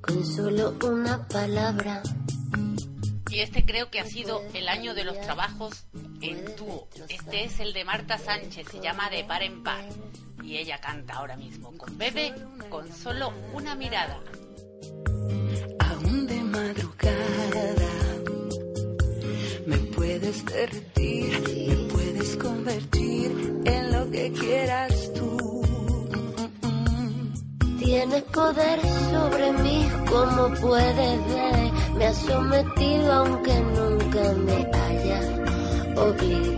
con 0.00 0.26
solo 0.26 0.76
una 0.84 1.28
palabra. 1.28 2.02
Y 3.30 3.38
este 3.38 3.64
creo 3.64 3.92
que 3.92 4.00
ha 4.00 4.04
sido 4.04 4.42
el 4.54 4.68
año 4.68 4.92
de 4.92 5.04
los 5.04 5.20
trabajos 5.20 5.86
en 6.20 6.44
dúo. 6.56 6.88
Este 7.08 7.44
es 7.44 7.60
el 7.60 7.72
de 7.72 7.84
Marta 7.84 8.18
Sánchez, 8.18 8.66
se 8.72 8.80
llama 8.80 9.08
De 9.08 9.22
Par 9.22 9.44
en 9.44 9.62
Par. 9.62 9.84
Y 10.42 10.56
ella 10.56 10.80
canta 10.80 11.14
ahora 11.14 11.36
mismo 11.36 11.78
con 11.78 11.96
Bebe, 11.96 12.34
con 12.68 12.92
solo 12.92 13.32
una 13.52 13.76
mirada. 13.76 14.18
prometido 32.28 33.12
aunque 33.12 33.54
nunca 33.60 34.32
me 34.44 34.70
haya 34.76 35.20
obligado. 35.96 36.57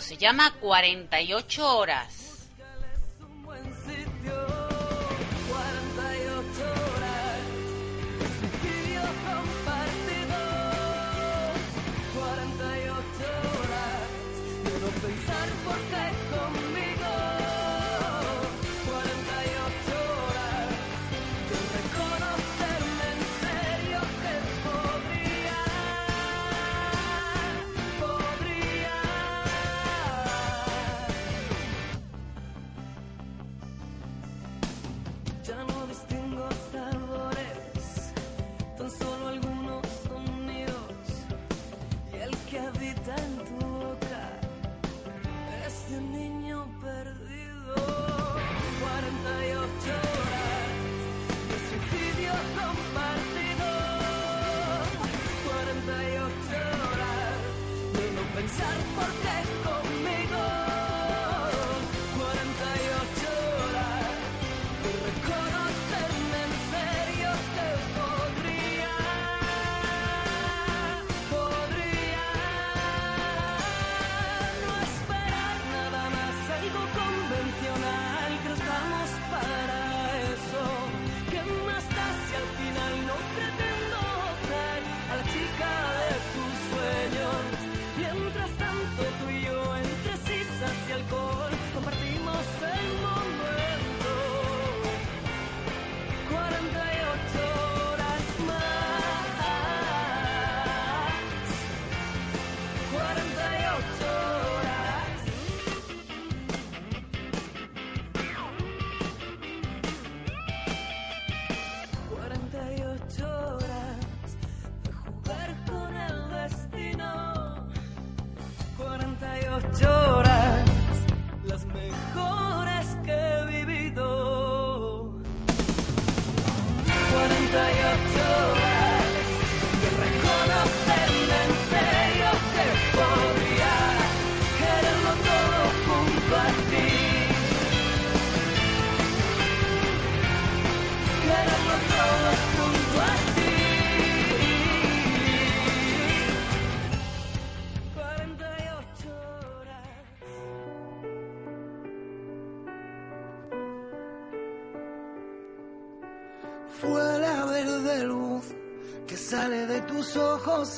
Se 0.00 0.16
llama 0.16 0.52
48 0.60 1.76
horas. 1.76 2.23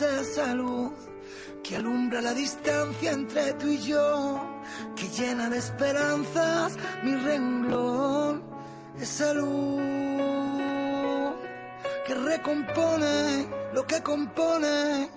esa 0.03 0.55
luz 0.55 0.92
que 1.62 1.76
alumbra 1.76 2.20
la 2.20 2.34
distancia 2.34 3.12
entre 3.12 3.55
tú 3.55 3.68
y 3.68 3.78
yo, 3.78 4.40
que 4.94 5.09
llena 5.09 5.49
de 5.49 5.59
esperanzas 5.59 6.76
mi 7.03 7.14
renglón, 7.16 8.42
esa 9.01 9.32
luz 9.32 9.80
que 12.07 12.14
recompone 12.14 13.47
lo 13.72 13.86
que 13.86 14.03
compone 14.03 15.09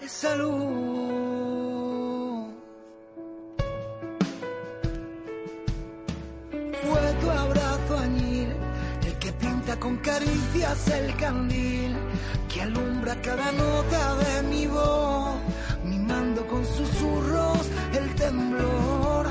esa 0.00 0.36
luz. 0.36 1.01
Con 9.80 9.96
caricias 9.96 10.86
el 10.88 11.16
candil 11.16 11.96
que 12.52 12.62
alumbra 12.62 13.20
cada 13.20 13.50
nota 13.52 14.16
de 14.16 14.42
mi 14.44 14.66
voz, 14.66 15.34
mimando 15.82 16.46
con 16.46 16.64
susurros 16.64 17.68
el 17.92 18.14
temblor 18.14 19.28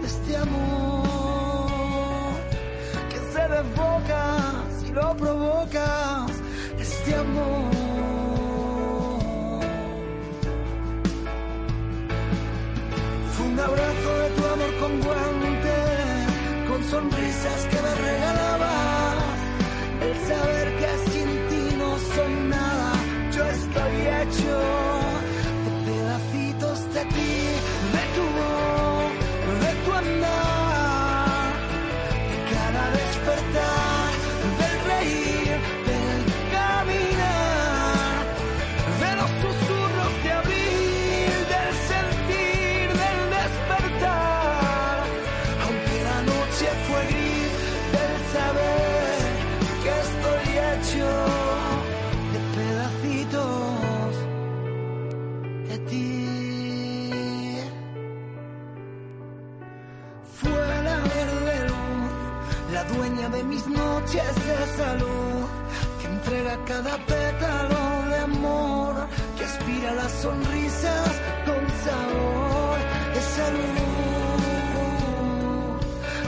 de 0.00 0.06
este 0.06 0.36
amor 0.36 1.70
que 3.10 3.18
se 3.32 3.48
desboca 3.48 4.64
si 4.80 4.92
lo 4.92 5.16
provocas, 5.16 6.30
este 6.78 7.14
amor. 7.16 7.70
Fue 13.32 13.46
un 13.46 13.60
abrazo 13.60 14.18
de 14.22 14.30
tu 14.30 14.44
amor 14.46 14.74
con 14.80 15.00
guante, 15.00 15.76
con 16.68 16.84
sonrisas 16.84 17.66
que 17.66 17.82
me 17.82 17.94
regalabas 17.96 18.99
el 20.00 20.16
saber 20.28 20.68
que 20.78 21.10
sin 21.10 21.28
ti 21.48 21.76
no 21.76 21.98
soy 21.98 22.34
nada, 22.48 22.92
yo 23.34 23.44
estoy 23.44 23.94
hecho. 24.20 25.09
mis 63.50 63.66
noches 63.66 64.34
de 64.48 64.58
salud, 64.80 65.44
que 66.00 66.06
entrega 66.06 66.54
cada 66.64 66.96
pétalo 67.12 67.84
de 68.10 68.18
amor, 68.30 68.94
que 69.36 69.44
aspira 69.44 69.90
las 69.94 70.12
sonrisas 70.12 71.10
con 71.46 71.62
sabor. 71.84 72.76
Esa 73.22 73.46
luz 73.56 73.78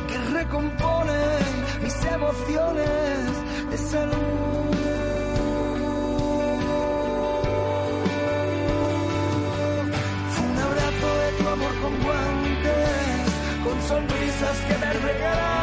que 0.09 0.19
recompone 0.39 1.21
mis 1.85 1.97
emociones 2.17 3.21
de 3.71 3.79
salud. 3.79 4.75
Fue 10.33 10.45
un 10.53 10.59
abrazo 10.69 11.09
de 11.23 11.29
tu 11.39 11.45
amor 11.57 11.75
con 11.83 11.95
guantes, 12.05 13.27
con 13.65 13.77
sonrisas 13.91 14.57
que 14.67 14.75
me 14.83 14.93
regalan 15.09 15.62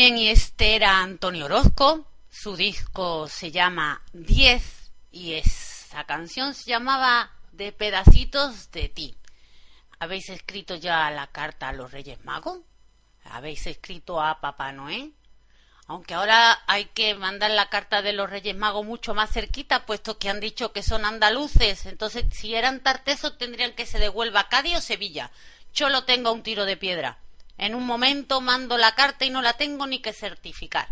Bien, 0.00 0.16
y 0.16 0.30
este 0.30 0.76
era 0.76 1.02
Antonio 1.02 1.44
Orozco. 1.44 2.06
Su 2.30 2.56
disco 2.56 3.28
se 3.28 3.50
llama 3.50 4.02
10 4.14 4.92
y 5.12 5.34
esa 5.34 6.04
canción 6.04 6.54
se 6.54 6.70
llamaba 6.70 7.30
De 7.52 7.70
pedacitos 7.70 8.70
de 8.70 8.88
ti. 8.88 9.14
¿Habéis 9.98 10.30
escrito 10.30 10.76
ya 10.76 11.10
la 11.10 11.26
carta 11.26 11.68
a 11.68 11.74
los 11.74 11.92
Reyes 11.92 12.24
Magos? 12.24 12.60
¿Habéis 13.24 13.66
escrito 13.66 14.22
a 14.22 14.40
Papá 14.40 14.72
Noé? 14.72 15.10
Aunque 15.86 16.14
ahora 16.14 16.62
hay 16.66 16.86
que 16.86 17.14
mandar 17.14 17.50
la 17.50 17.68
carta 17.68 18.00
de 18.00 18.14
los 18.14 18.30
Reyes 18.30 18.56
Magos 18.56 18.86
mucho 18.86 19.12
más 19.12 19.30
cerquita, 19.30 19.84
puesto 19.84 20.18
que 20.18 20.30
han 20.30 20.40
dicho 20.40 20.72
que 20.72 20.82
son 20.82 21.04
andaluces. 21.04 21.84
Entonces, 21.84 22.24
si 22.30 22.54
eran 22.54 22.82
tartesos, 22.82 23.36
tendrían 23.36 23.74
que 23.74 23.84
se 23.84 23.98
devuelva 23.98 24.40
a 24.40 24.48
Cádiz 24.48 24.78
o 24.78 24.80
Sevilla. 24.80 25.30
Yo 25.74 25.90
lo 25.90 26.04
tengo 26.04 26.30
a 26.30 26.32
un 26.32 26.42
tiro 26.42 26.64
de 26.64 26.78
piedra. 26.78 27.18
En 27.60 27.74
un 27.74 27.84
momento 27.84 28.40
mando 28.40 28.78
la 28.78 28.94
carta 28.94 29.26
y 29.26 29.30
no 29.30 29.42
la 29.42 29.52
tengo 29.58 29.86
ni 29.86 29.98
que 30.00 30.14
certificar. 30.14 30.88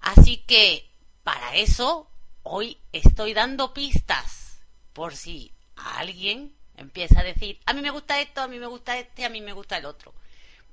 Así 0.00 0.38
que, 0.38 0.88
para 1.24 1.56
eso, 1.56 2.08
hoy 2.42 2.78
estoy 2.92 3.34
dando 3.34 3.74
pistas. 3.74 4.62
Por 4.94 5.14
si 5.14 5.52
alguien 5.76 6.54
empieza 6.78 7.20
a 7.20 7.24
decir, 7.24 7.60
a 7.66 7.74
mí 7.74 7.82
me 7.82 7.90
gusta 7.90 8.18
esto, 8.20 8.40
a 8.40 8.48
mí 8.48 8.58
me 8.58 8.66
gusta 8.66 8.96
este, 8.96 9.26
a 9.26 9.28
mí 9.28 9.42
me 9.42 9.52
gusta 9.52 9.76
el 9.76 9.84
otro. 9.84 10.14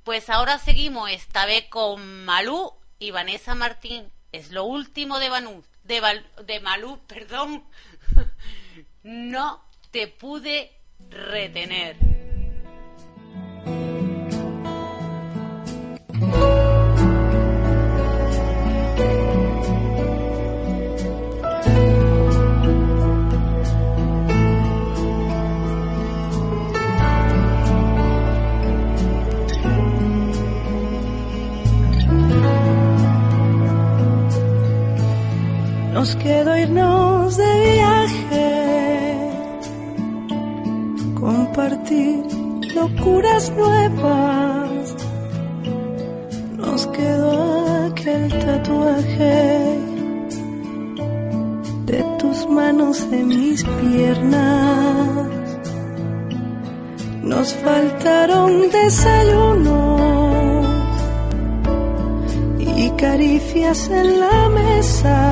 Pues 0.05 0.30
ahora 0.30 0.57
seguimos 0.59 1.09
esta 1.12 1.45
vez 1.45 1.66
con 1.66 2.24
Malú 2.24 2.74
y 2.97 3.12
Vanessa 3.12 3.53
Martín. 3.53 4.09
Es 4.32 4.51
lo 4.51 4.64
último 4.64 5.20
de, 5.20 5.28
Banu, 5.30 5.62
de, 5.84 5.99
Val- 5.99 6.26
de 6.45 6.59
Malú, 6.62 6.99
perdón. 7.07 7.66
no 9.03 9.62
te 9.91 10.07
pude 10.07 10.72
retener. 11.09 11.97
Nos 35.94 36.16
quedó 36.16 36.58
irnos 36.58 37.38
de 37.38 37.74
viaje, 37.74 38.50
compartir 41.20 42.24
locuras 42.74 43.52
nuevas. 43.52 44.71
Nos 46.62 46.88
quedó 46.88 47.86
aquel 47.88 48.30
tatuaje 48.30 49.80
de 51.86 52.05
tus 52.20 52.47
manos 52.47 53.01
en 53.12 53.28
mis 53.28 53.64
piernas. 53.64 55.28
Nos 57.24 57.53
faltaron 57.55 58.70
desayunos 58.70 60.66
y 62.59 62.89
caricias 62.91 63.89
en 63.89 64.20
la 64.20 64.49
mesa. 64.49 65.30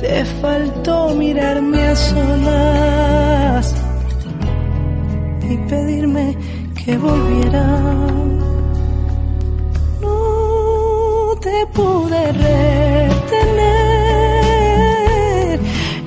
Te 0.00 0.24
faltó 0.40 1.14
mirarme 1.14 1.88
a 1.88 1.96
solas 1.96 3.74
y 5.48 5.56
pedirme 5.68 6.36
que 6.84 6.96
volviera. 6.98 8.02
Pude 11.66 12.32
retener 12.32 13.60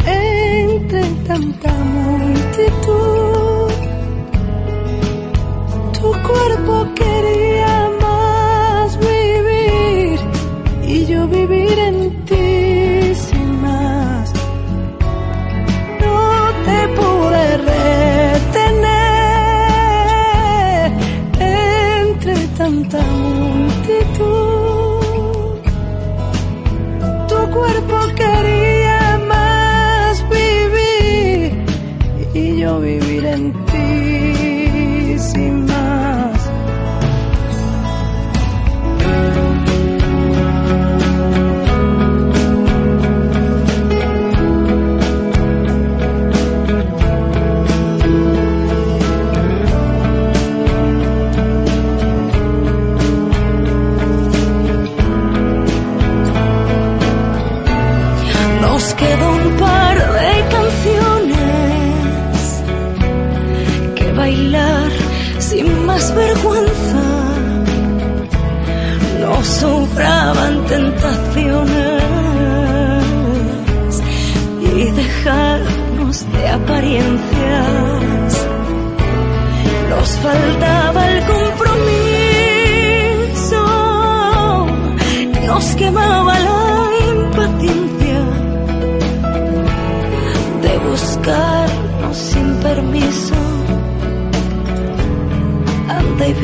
entre 0.06 1.04
tanta 1.28 1.72
multitud. 1.72 3.15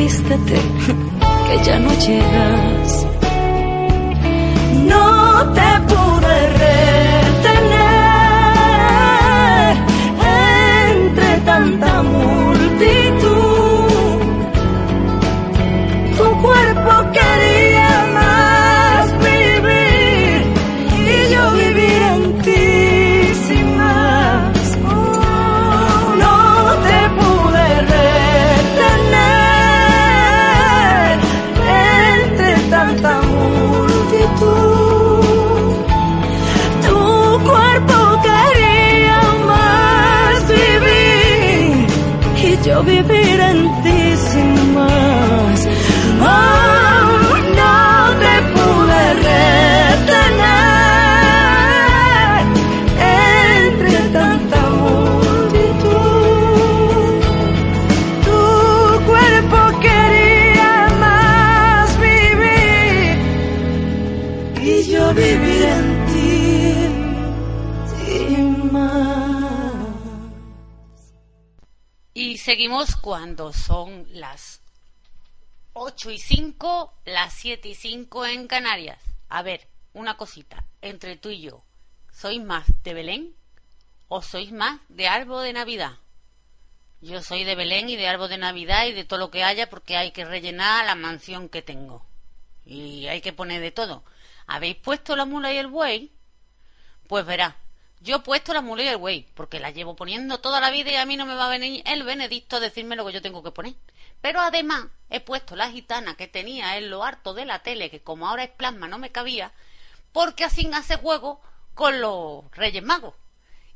Vístete, 0.02 0.56
que 1.48 1.64
ya 1.64 1.80
no 1.80 1.92
llegas. 2.06 3.08
No 4.88 5.54
te 5.54 5.81
cuando 73.02 73.52
son 73.52 74.06
las 74.12 74.62
8 75.74 76.12
y 76.12 76.20
5, 76.20 76.94
las 77.06 77.34
7 77.34 77.70
y 77.70 77.76
5 77.76 78.28
en 78.28 78.48
Canarias. 78.48 79.00
A 79.28 79.42
ver, 79.42 79.68
una 79.94 80.18
cosita, 80.18 80.64
entre 80.82 81.18
tú 81.18 81.30
y 81.30 81.42
yo, 81.42 81.64
¿sois 82.12 82.42
más 82.44 82.66
de 82.84 82.94
Belén 82.94 83.36
o 84.08 84.22
sois 84.22 84.52
más 84.52 84.80
de 84.88 85.08
árbol 85.08 85.44
de 85.44 85.54
Navidad? 85.54 85.98
Yo 87.02 87.24
soy 87.24 87.44
de 87.44 87.56
Belén 87.56 87.90
y 87.90 87.96
de 87.96 88.08
árbol 88.08 88.30
de 88.30 88.38
Navidad 88.38 88.86
y 88.86 88.92
de 88.92 89.04
todo 89.04 89.18
lo 89.18 89.32
que 89.32 89.44
haya 89.44 89.68
porque 89.68 89.98
hay 89.98 90.12
que 90.12 90.24
rellenar 90.24 90.86
la 90.86 90.94
mansión 90.94 91.50
que 91.50 91.64
tengo. 91.64 92.06
Y 92.64 93.08
hay 93.08 93.22
que 93.22 93.34
poner 93.34 93.62
de 93.62 93.72
todo. 93.72 94.04
¿Habéis 94.46 94.76
puesto 94.76 95.16
la 95.16 95.26
mula 95.26 95.52
y 95.52 95.58
el 95.58 95.68
buey? 95.68 96.12
Pues 97.08 97.26
verá, 97.26 97.56
yo 98.02 98.18
he 98.18 98.20
puesto 98.20 98.54
la 98.54 98.62
mula 98.62 98.84
y 98.84 98.88
el 98.88 98.98
buey, 98.98 99.28
porque 99.36 99.60
la 99.60 99.70
llevo 99.70 99.96
poniendo 99.96 100.40
toda 100.40 100.60
la 100.60 100.72
vida 100.72 100.92
y 100.92 100.96
a 100.96 101.06
mí 101.06 101.18
no 101.18 101.28
me 101.28 101.36
va 101.36 101.46
a 101.46 101.50
venir 101.50 101.84
el 101.86 102.04
Benedicto 102.04 102.56
a 102.56 102.60
decirme 102.60 102.96
lo 102.96 103.06
que 103.06 103.14
yo 103.14 103.22
tengo 103.22 103.44
que 103.44 103.52
poner. 103.52 103.76
Pero 104.22 104.40
además 104.40 104.88
he 105.10 105.20
puesto 105.20 105.56
la 105.56 105.70
gitana 105.70 106.16
que 106.16 106.28
tenía 106.28 106.78
en 106.78 106.90
lo 106.90 107.04
harto 107.04 107.36
de 107.36 107.46
la 107.46 107.60
tele, 107.60 107.92
que 107.92 108.02
como 108.02 108.28
ahora 108.28 108.44
es 108.44 108.50
plasma 108.50 108.88
no 108.88 108.98
me 108.98 109.12
cabía, 109.12 109.54
porque 110.12 110.44
así 110.44 110.70
hace 110.74 110.98
juego 110.98 111.42
con 111.76 112.02
los 112.02 112.50
Reyes 112.52 112.84
Magos. 112.84 113.14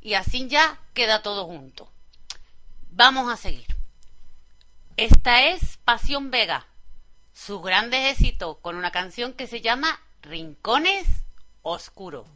Y 0.00 0.14
así 0.14 0.48
ya 0.48 0.80
queda 0.92 1.22
todo 1.22 1.46
junto. 1.46 1.88
Vamos 2.90 3.32
a 3.32 3.36
seguir. 3.36 3.66
Esta 4.96 5.44
es 5.44 5.76
Pasión 5.84 6.30
Vega, 6.30 6.66
sus 7.32 7.62
grandes 7.62 8.12
éxitos 8.12 8.56
con 8.58 8.76
una 8.76 8.90
canción 8.90 9.34
que 9.34 9.46
se 9.46 9.60
llama 9.60 10.00
Rincones 10.22 11.06
Oscuros. 11.62 12.26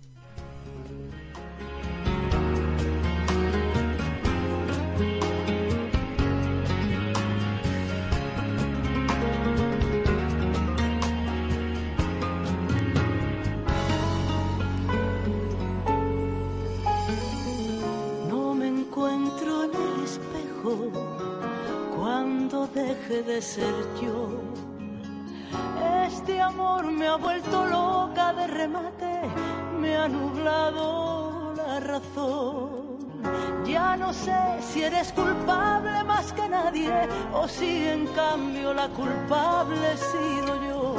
Cuando 21.97 22.66
deje 22.68 23.23
de 23.23 23.43
ser 23.43 23.75
yo. 24.01 24.29
Este 26.07 26.41
amor 26.41 26.91
me 26.91 27.07
ha 27.07 27.16
vuelto 27.16 27.66
loca 27.66 28.33
de 28.33 28.47
remate, 28.47 29.21
me 29.81 29.97
ha 29.97 30.09
nublado 30.09 31.55
la 31.57 31.81
razón. 31.81 32.99
Ya 33.66 33.97
no 33.97 34.12
sé 34.12 34.41
si 34.61 34.83
eres 34.83 35.12
culpable 35.12 36.03
más 36.05 36.33
que 36.33 36.49
nadie 36.49 37.09
o 37.33 37.47
si 37.47 37.87
en 37.87 38.07
cambio 38.09 38.75
la 38.75 38.89
culpable 38.89 39.93
he 39.93 39.97
sido 39.97 40.53
yo. 40.68 40.95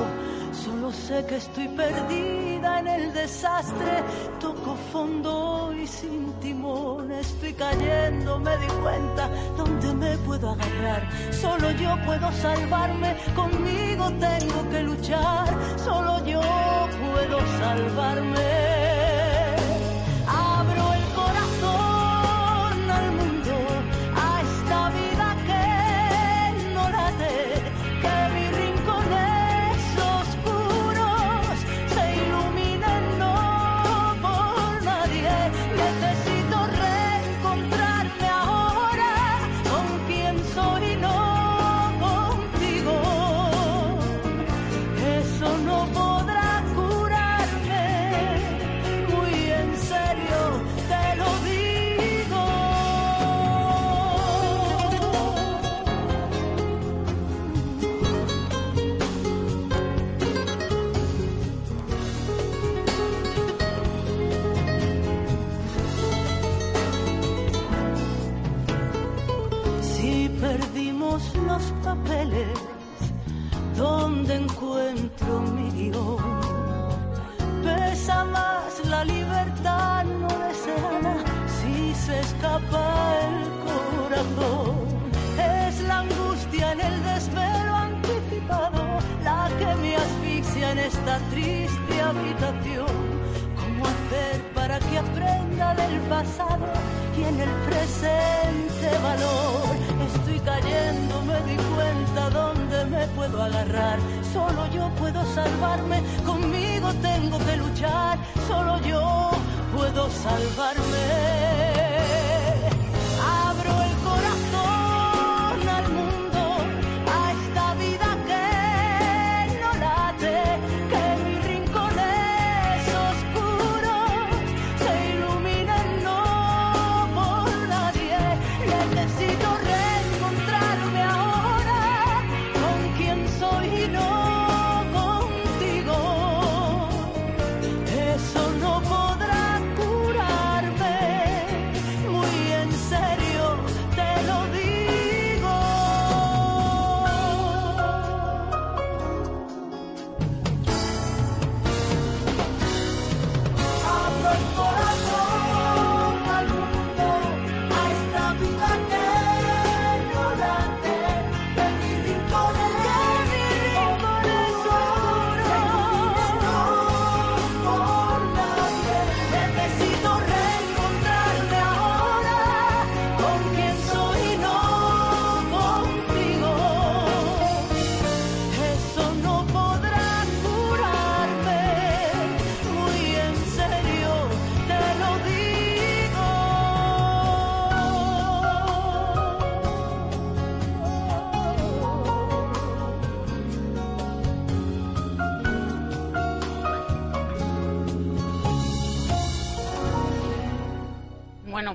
Solo 0.63 0.91
sé 0.91 1.25
que 1.25 1.37
estoy 1.37 1.67
perdida 1.69 2.79
en 2.79 2.87
el 2.87 3.13
desastre, 3.13 4.03
toco 4.39 4.75
fondo 4.91 5.73
y 5.73 5.87
sin 5.87 6.31
timón 6.39 7.11
estoy 7.11 7.53
cayendo, 7.53 8.39
me 8.39 8.55
di 8.57 8.67
cuenta 8.83 9.27
dónde 9.57 9.91
me 9.95 10.17
puedo 10.19 10.51
agarrar. 10.51 11.01
Solo 11.31 11.71
yo 11.71 11.97
puedo 12.05 12.31
salvarme, 12.31 13.15
conmigo 13.35 14.11
tengo 14.19 14.69
que 14.69 14.83
luchar, 14.83 15.47
solo 15.77 16.23
yo 16.25 16.41
puedo 16.41 17.39
salvarme. 17.59 18.51
Abro 20.27 20.90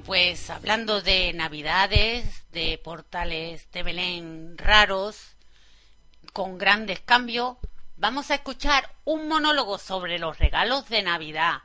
pues 0.07 0.51
hablando 0.51 1.03
de 1.03 1.33
navidades, 1.33 2.49
de 2.53 2.79
portales 2.79 3.69
de 3.73 3.83
Belén 3.83 4.57
raros, 4.57 5.35
con 6.33 6.59
grandes 6.59 7.01
cambios, 7.01 7.57
vamos 7.97 8.31
a 8.31 8.37
escuchar 8.37 8.89
un 9.05 9.27
monólogo 9.27 9.79
sobre 9.79 10.21
los 10.21 10.39
regalos 10.39 10.89
de 10.89 11.03
Navidad. 11.03 11.63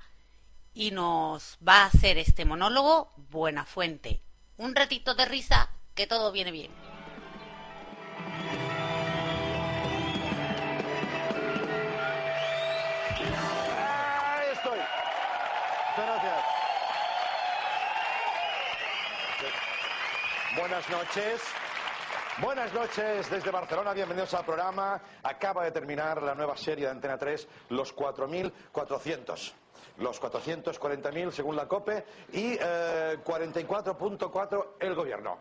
Y 0.74 0.89
nos 0.89 1.60
va 1.68 1.84
a 1.84 1.86
hacer 1.86 2.18
este 2.18 2.46
monólogo 2.46 3.14
Buena 3.30 3.64
Fuente. 3.64 4.22
Un 4.58 4.74
ratito 4.74 5.14
de 5.14 5.26
risa, 5.26 5.70
que 5.94 6.08
todo 6.08 6.32
viene 6.32 6.52
bien. 6.52 6.72
Buenas 20.56 20.89
noches. 20.89 21.42
Buenas 22.42 22.74
noches 22.74 23.30
desde 23.30 23.52
Barcelona, 23.52 23.94
bienvenidos 23.94 24.34
al 24.34 24.46
programa. 24.46 25.02
Acaba 25.24 25.64
de 25.64 25.72
terminar 25.72 26.22
la 26.24 26.34
nueva 26.34 26.56
serie 26.58 26.86
de 26.86 26.92
Antena 26.92 27.18
3, 27.18 27.48
Los 27.70 27.96
4.400. 27.96 29.54
Los 29.98 30.22
440.000 30.22 31.32
según 31.32 31.56
la 31.56 31.68
COPE 31.68 32.06
y 32.34 32.58
eh, 32.60 33.18
44.4 33.24 34.68
el 34.80 34.96
gobierno. 34.96 35.39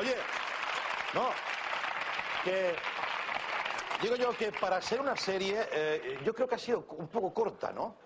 Oye, 0.00 0.16
no, 1.14 1.30
que 2.44 2.74
digo 4.02 4.16
yo 4.16 4.36
que 4.36 4.52
para 4.52 4.80
ser 4.80 5.00
una 5.00 5.16
serie, 5.16 5.68
eh, 5.70 6.18
yo 6.24 6.34
creo 6.34 6.48
que 6.48 6.54
ha 6.54 6.58
sido 6.58 6.86
un 6.90 7.08
poco 7.08 7.32
corta, 7.32 7.72
¿no? 7.72 7.96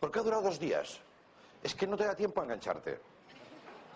Porque 0.00 0.18
ha 0.18 0.22
durado 0.22 0.42
dos 0.42 0.58
días. 0.58 1.00
Es 1.62 1.74
que 1.74 1.86
no 1.86 1.96
te 1.96 2.04
da 2.04 2.14
tiempo 2.14 2.40
a 2.40 2.44
engancharte. 2.44 3.00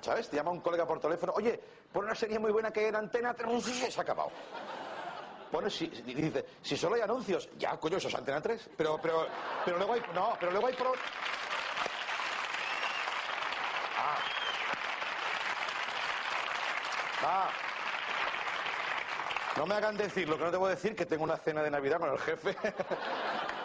¿Sabes? 0.01 0.29
Te 0.29 0.37
llama 0.37 0.51
un 0.51 0.61
colega 0.61 0.85
por 0.85 0.99
teléfono, 0.99 1.33
oye, 1.37 1.61
pon 1.93 2.05
una 2.05 2.15
serie 2.15 2.39
muy 2.39 2.51
buena 2.51 2.73
que 2.73 2.81
hay 2.81 2.87
en 2.87 2.97
antena, 2.97 3.35
tres", 3.35 3.69
y 3.69 3.91
se 3.91 4.01
ha 4.01 4.03
acabado. 4.03 4.33
Pones, 5.53 5.75
si, 5.75 5.87
dice, 5.87 6.47
si 6.63 6.79
solo 6.79 6.95
hay 6.95 7.03
anuncios, 7.03 7.47
ya, 7.59 7.77
coño, 7.77 7.99
eso 7.99 8.09
es 8.09 8.15
Antena 8.15 8.41
3. 8.41 8.71
Pero, 8.75 8.99
pero, 9.03 9.27
pero 9.67 9.77
luego 9.77 9.93
hay, 9.93 10.03
no, 10.15 10.35
pero 10.41 10.51
luego 10.51 10.67
hay 10.67 10.75
pro... 10.75 10.95
Ah. 13.99 14.19
Ah. 17.23 17.51
No 19.59 19.67
me 19.67 19.75
hagan 19.75 19.99
decir 19.99 20.27
lo 20.27 20.39
que 20.39 20.45
no 20.51 20.65
a 20.65 20.71
decir, 20.71 20.97
que 20.97 21.05
tengo 21.05 21.25
una 21.25 21.37
cena 21.37 21.63
de 21.63 21.71
Navidad 21.71 22.01
con 22.01 22.13
el 22.13 22.19
jefe 22.19 22.57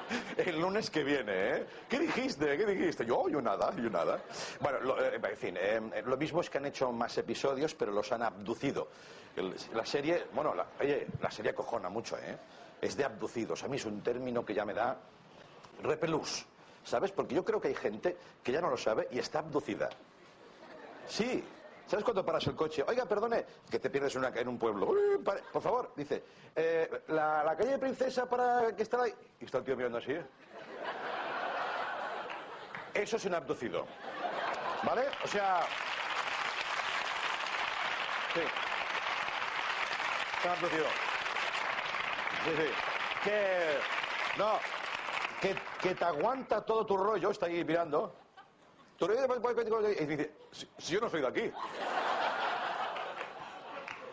el 0.37 0.59
lunes 0.59 0.89
que 0.89 1.03
viene, 1.03 1.31
¿eh? 1.33 1.65
¿Qué 1.89 1.99
dijiste? 1.99 2.57
¿Qué 2.57 2.65
dijiste? 2.65 3.05
Yo, 3.05 3.29
yo 3.29 3.41
nada, 3.41 3.73
yo 3.75 3.89
nada. 3.89 4.21
Bueno, 4.59 4.97
eh, 4.99 5.19
en 5.21 5.37
fin, 5.37 5.57
eh, 5.59 6.03
lo 6.05 6.17
mismo 6.17 6.41
es 6.41 6.49
que 6.49 6.57
han 6.57 6.65
hecho 6.65 6.91
más 6.91 7.17
episodios, 7.17 7.73
pero 7.75 7.91
los 7.91 8.11
han 8.11 8.23
abducido. 8.23 8.87
La 9.73 9.85
serie, 9.85 10.25
bueno, 10.33 10.53
oye, 10.79 11.07
la 11.21 11.29
serie 11.29 11.51
acojona 11.51 11.89
mucho, 11.89 12.17
¿eh? 12.17 12.37
Es 12.81 12.97
de 12.97 13.05
abducidos. 13.05 13.63
A 13.63 13.67
mí 13.67 13.77
es 13.77 13.85
un 13.85 14.01
término 14.01 14.43
que 14.43 14.53
ya 14.53 14.65
me 14.65 14.73
da 14.73 14.97
repelús, 15.83 16.45
¿sabes? 16.83 17.11
Porque 17.11 17.35
yo 17.35 17.45
creo 17.45 17.61
que 17.61 17.67
hay 17.67 17.75
gente 17.75 18.17
que 18.43 18.51
ya 18.51 18.61
no 18.61 18.69
lo 18.69 18.77
sabe 18.77 19.07
y 19.11 19.19
está 19.19 19.39
abducida. 19.39 19.89
Sí. 21.07 21.43
¿Sabes 21.87 22.03
cuando 22.03 22.25
paras 22.25 22.45
el 22.47 22.55
coche? 22.55 22.83
Oiga, 22.85 23.05
perdone, 23.05 23.45
que 23.71 23.79
te 23.79 23.89
pierdes 23.89 24.13
en 24.15 24.47
un 24.47 24.59
pueblo. 24.59 24.93
Por 25.53 25.61
favor, 25.61 25.93
dice, 25.95 26.21
eh, 26.53 27.03
la, 27.07 27.45
la 27.45 27.55
calle 27.55 27.71
de 27.71 27.79
Princesa 27.79 28.25
para 28.29 28.75
que 28.75 28.83
está 28.83 29.01
ahí. 29.01 29.15
Y 29.39 29.45
está 29.45 29.59
el 29.59 29.63
tío 29.63 29.77
mirando 29.77 29.97
así. 29.99 30.11
¿eh? 30.11 30.25
Eso 32.93 33.15
es 33.15 33.25
un 33.25 33.35
abducido. 33.35 33.85
¿Vale? 34.83 35.03
O 35.23 35.27
sea... 35.27 35.61
Sí. 38.33 38.41
Es 40.39 40.45
un 40.45 40.51
abducido. 40.51 40.85
Sí, 42.43 42.51
sí. 42.57 42.69
Que... 43.23 43.77
No. 44.37 44.59
Que, 45.39 45.55
que 45.81 45.95
te 45.95 46.03
aguanta 46.03 46.65
todo 46.65 46.85
tu 46.85 46.97
rollo, 46.97 47.31
está 47.31 47.45
ahí 47.45 47.63
mirando. 47.63 48.13
Tú 48.97 49.07
le- 49.07 49.93
Y 50.01 50.05
dice, 50.05 50.31
si, 50.51 50.67
yo 50.93 50.99
no 50.99 51.09
soy 51.09 51.21
de 51.21 51.27
aquí. 51.27 51.51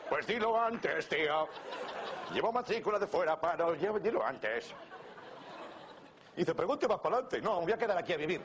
Pues 0.08 0.26
dilo 0.26 0.60
antes, 0.60 1.08
tío. 1.08 1.48
Llevo 2.32 2.52
matrícula 2.52 2.98
de 2.98 3.06
fuera, 3.06 3.38
llevo- 3.76 3.98
Dilo 3.98 4.24
antes. 4.24 4.72
Y 6.36 6.40
dice, 6.40 6.54
pregunte 6.54 6.86
más 6.86 6.98
para 7.00 7.16
adelante. 7.16 7.40
No, 7.40 7.58
me 7.60 7.64
voy 7.64 7.72
a 7.72 7.78
quedar 7.78 7.96
aquí 7.96 8.12
a 8.12 8.16
vivir. 8.16 8.42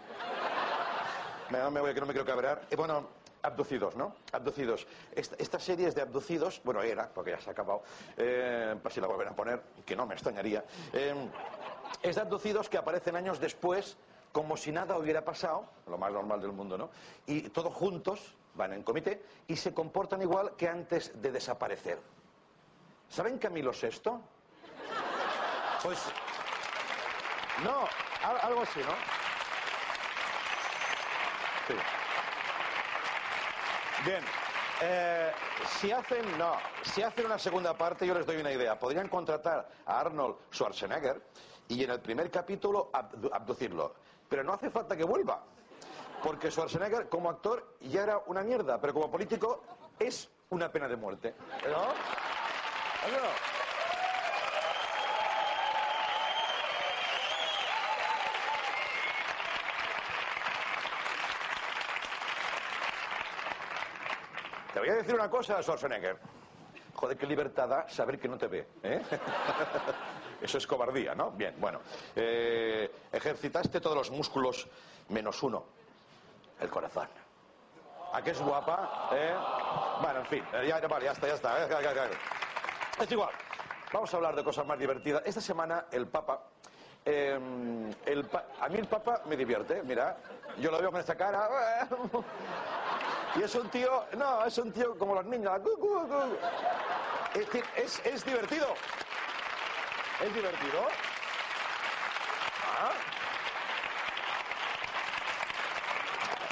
Me, 1.49 1.69
me 1.69 1.81
voy, 1.81 1.93
que 1.93 1.99
no 1.99 2.05
me 2.05 2.13
quiero 2.13 2.25
cabrear. 2.25 2.61
Y 2.69 2.75
bueno, 2.75 3.07
abducidos, 3.41 3.95
¿no? 3.95 4.15
Abducidos. 4.31 4.85
Esta, 5.13 5.35
esta 5.39 5.59
serie 5.59 5.87
es 5.87 5.95
de 5.95 6.01
abducidos, 6.03 6.61
bueno, 6.63 6.81
era, 6.81 7.09
porque 7.09 7.31
ya 7.31 7.39
se 7.41 7.49
ha 7.49 7.53
acabado, 7.53 7.83
eh, 8.17 8.75
para 8.81 8.93
si 8.93 9.01
la 9.01 9.07
vuelven 9.07 9.29
a 9.29 9.35
poner, 9.35 9.61
que 9.85 9.95
no 9.95 10.05
me 10.05 10.13
extrañaría. 10.13 10.63
Eh, 10.93 11.15
es 12.03 12.15
de 12.15 12.21
abducidos 12.21 12.69
que 12.69 12.77
aparecen 12.77 13.15
años 13.15 13.39
después, 13.39 13.97
como 14.31 14.55
si 14.57 14.71
nada 14.71 14.97
hubiera 14.97 15.23
pasado, 15.25 15.65
lo 15.87 15.97
más 15.97 16.11
normal 16.11 16.41
del 16.41 16.51
mundo, 16.51 16.77
¿no? 16.77 16.89
Y 17.25 17.49
todos 17.49 17.73
juntos 17.73 18.35
van 18.55 18.73
en 18.73 18.83
comité 18.83 19.23
y 19.47 19.55
se 19.55 19.73
comportan 19.73 20.21
igual 20.21 20.55
que 20.55 20.67
antes 20.67 21.21
de 21.21 21.31
desaparecer. 21.31 21.99
¿Saben 23.09 23.37
Camilo 23.39 23.71
VI? 23.71 24.11
Pues. 25.83 25.99
No, 27.63 27.87
al- 28.23 28.39
algo 28.41 28.61
así, 28.61 28.79
¿no? 28.81 28.93
Sí. 31.67 31.73
Bien. 34.05 34.23
Eh, 34.81 35.31
si 35.79 35.91
hacen, 35.91 36.37
no, 36.37 36.53
si 36.83 37.01
hacen 37.01 37.25
una 37.25 37.37
segunda 37.37 37.73
parte, 37.77 38.07
yo 38.07 38.13
les 38.13 38.25
doy 38.25 38.37
una 38.37 38.51
idea. 38.51 38.79
Podrían 38.79 39.09
contratar 39.09 39.69
a 39.85 39.99
Arnold 39.99 40.37
Schwarzenegger 40.53 41.21
y 41.67 41.83
en 41.83 41.89
el 41.91 41.99
primer 41.99 42.31
capítulo 42.31 42.89
abdu- 42.93 43.29
abducirlo. 43.33 43.95
Pero 44.29 44.43
no 44.43 44.53
hace 44.53 44.69
falta 44.69 44.95
que 44.95 45.03
vuelva. 45.03 45.43
Porque 46.23 46.51
Schwarzenegger, 46.51 47.09
como 47.09 47.29
actor, 47.29 47.75
ya 47.81 48.03
era 48.03 48.19
una 48.27 48.43
mierda, 48.43 48.79
pero 48.79 48.93
como 48.93 49.09
político 49.09 49.63
es 49.97 50.29
una 50.49 50.71
pena 50.71 50.87
de 50.87 50.95
muerte. 50.95 51.33
¿No? 51.67 51.81
¿O 51.81 53.11
no? 53.11 53.59
Te 64.73 64.79
voy 64.79 64.89
a 64.89 64.93
decir 64.93 65.15
una 65.15 65.29
cosa, 65.29 65.61
Schwarzenegger. 65.63 66.17
Joder, 66.93 67.17
qué 67.17 67.25
libertad 67.25 67.67
da 67.67 67.89
saber 67.89 68.19
que 68.19 68.27
no 68.27 68.37
te 68.37 68.47
ve. 68.47 68.67
¿eh? 68.83 69.01
Eso 70.41 70.57
es 70.57 70.67
cobardía, 70.67 71.13
¿no? 71.15 71.31
Bien, 71.31 71.55
bueno. 71.59 71.81
Eh, 72.15 72.89
ejercitaste 73.11 73.81
todos 73.81 73.95
los 73.97 74.11
músculos 74.11 74.67
menos 75.09 75.41
uno, 75.43 75.65
el 76.59 76.69
corazón. 76.69 77.07
¿A 78.13 78.21
qué 78.21 78.31
es 78.31 78.41
guapa? 78.41 79.09
¿Eh? 79.13 79.35
Bueno, 80.01 80.19
en 80.21 80.25
fin, 80.25 80.43
eh, 80.53 80.65
ya, 80.67 80.79
vale, 80.87 81.05
ya 81.05 81.11
está, 81.11 81.27
ya 81.27 81.35
está. 81.35 82.09
Es 82.99 83.11
igual. 83.11 83.29
Vamos 83.93 84.13
a 84.13 84.17
hablar 84.17 84.35
de 84.35 84.43
cosas 84.43 84.65
más 84.65 84.79
divertidas. 84.79 85.21
Esta 85.25 85.41
semana 85.41 85.85
el 85.91 86.07
Papa... 86.07 86.41
eh, 87.05 87.33
a 87.35 88.69
mí 88.69 88.77
el 88.77 88.87
Papa 88.87 89.21
me 89.25 89.35
divierte, 89.35 89.83
mira. 89.83 90.17
Yo 90.59 90.71
lo 90.71 90.79
veo 90.79 90.91
con 90.91 90.99
esta 90.99 91.15
cara. 91.15 91.87
Y 93.35 93.43
es 93.43 93.53
un 93.53 93.69
tío, 93.69 94.05
no, 94.17 94.43
es 94.43 94.57
un 94.57 94.71
tío 94.71 94.97
como 94.97 95.13
los 95.13 95.25
niños. 95.25 95.61
Es, 97.35 97.47
es, 97.75 98.01
es 98.03 98.25
divertido. 98.25 98.65
Es 100.21 100.33
divertido. 100.33 100.79
Ah. 102.65 102.91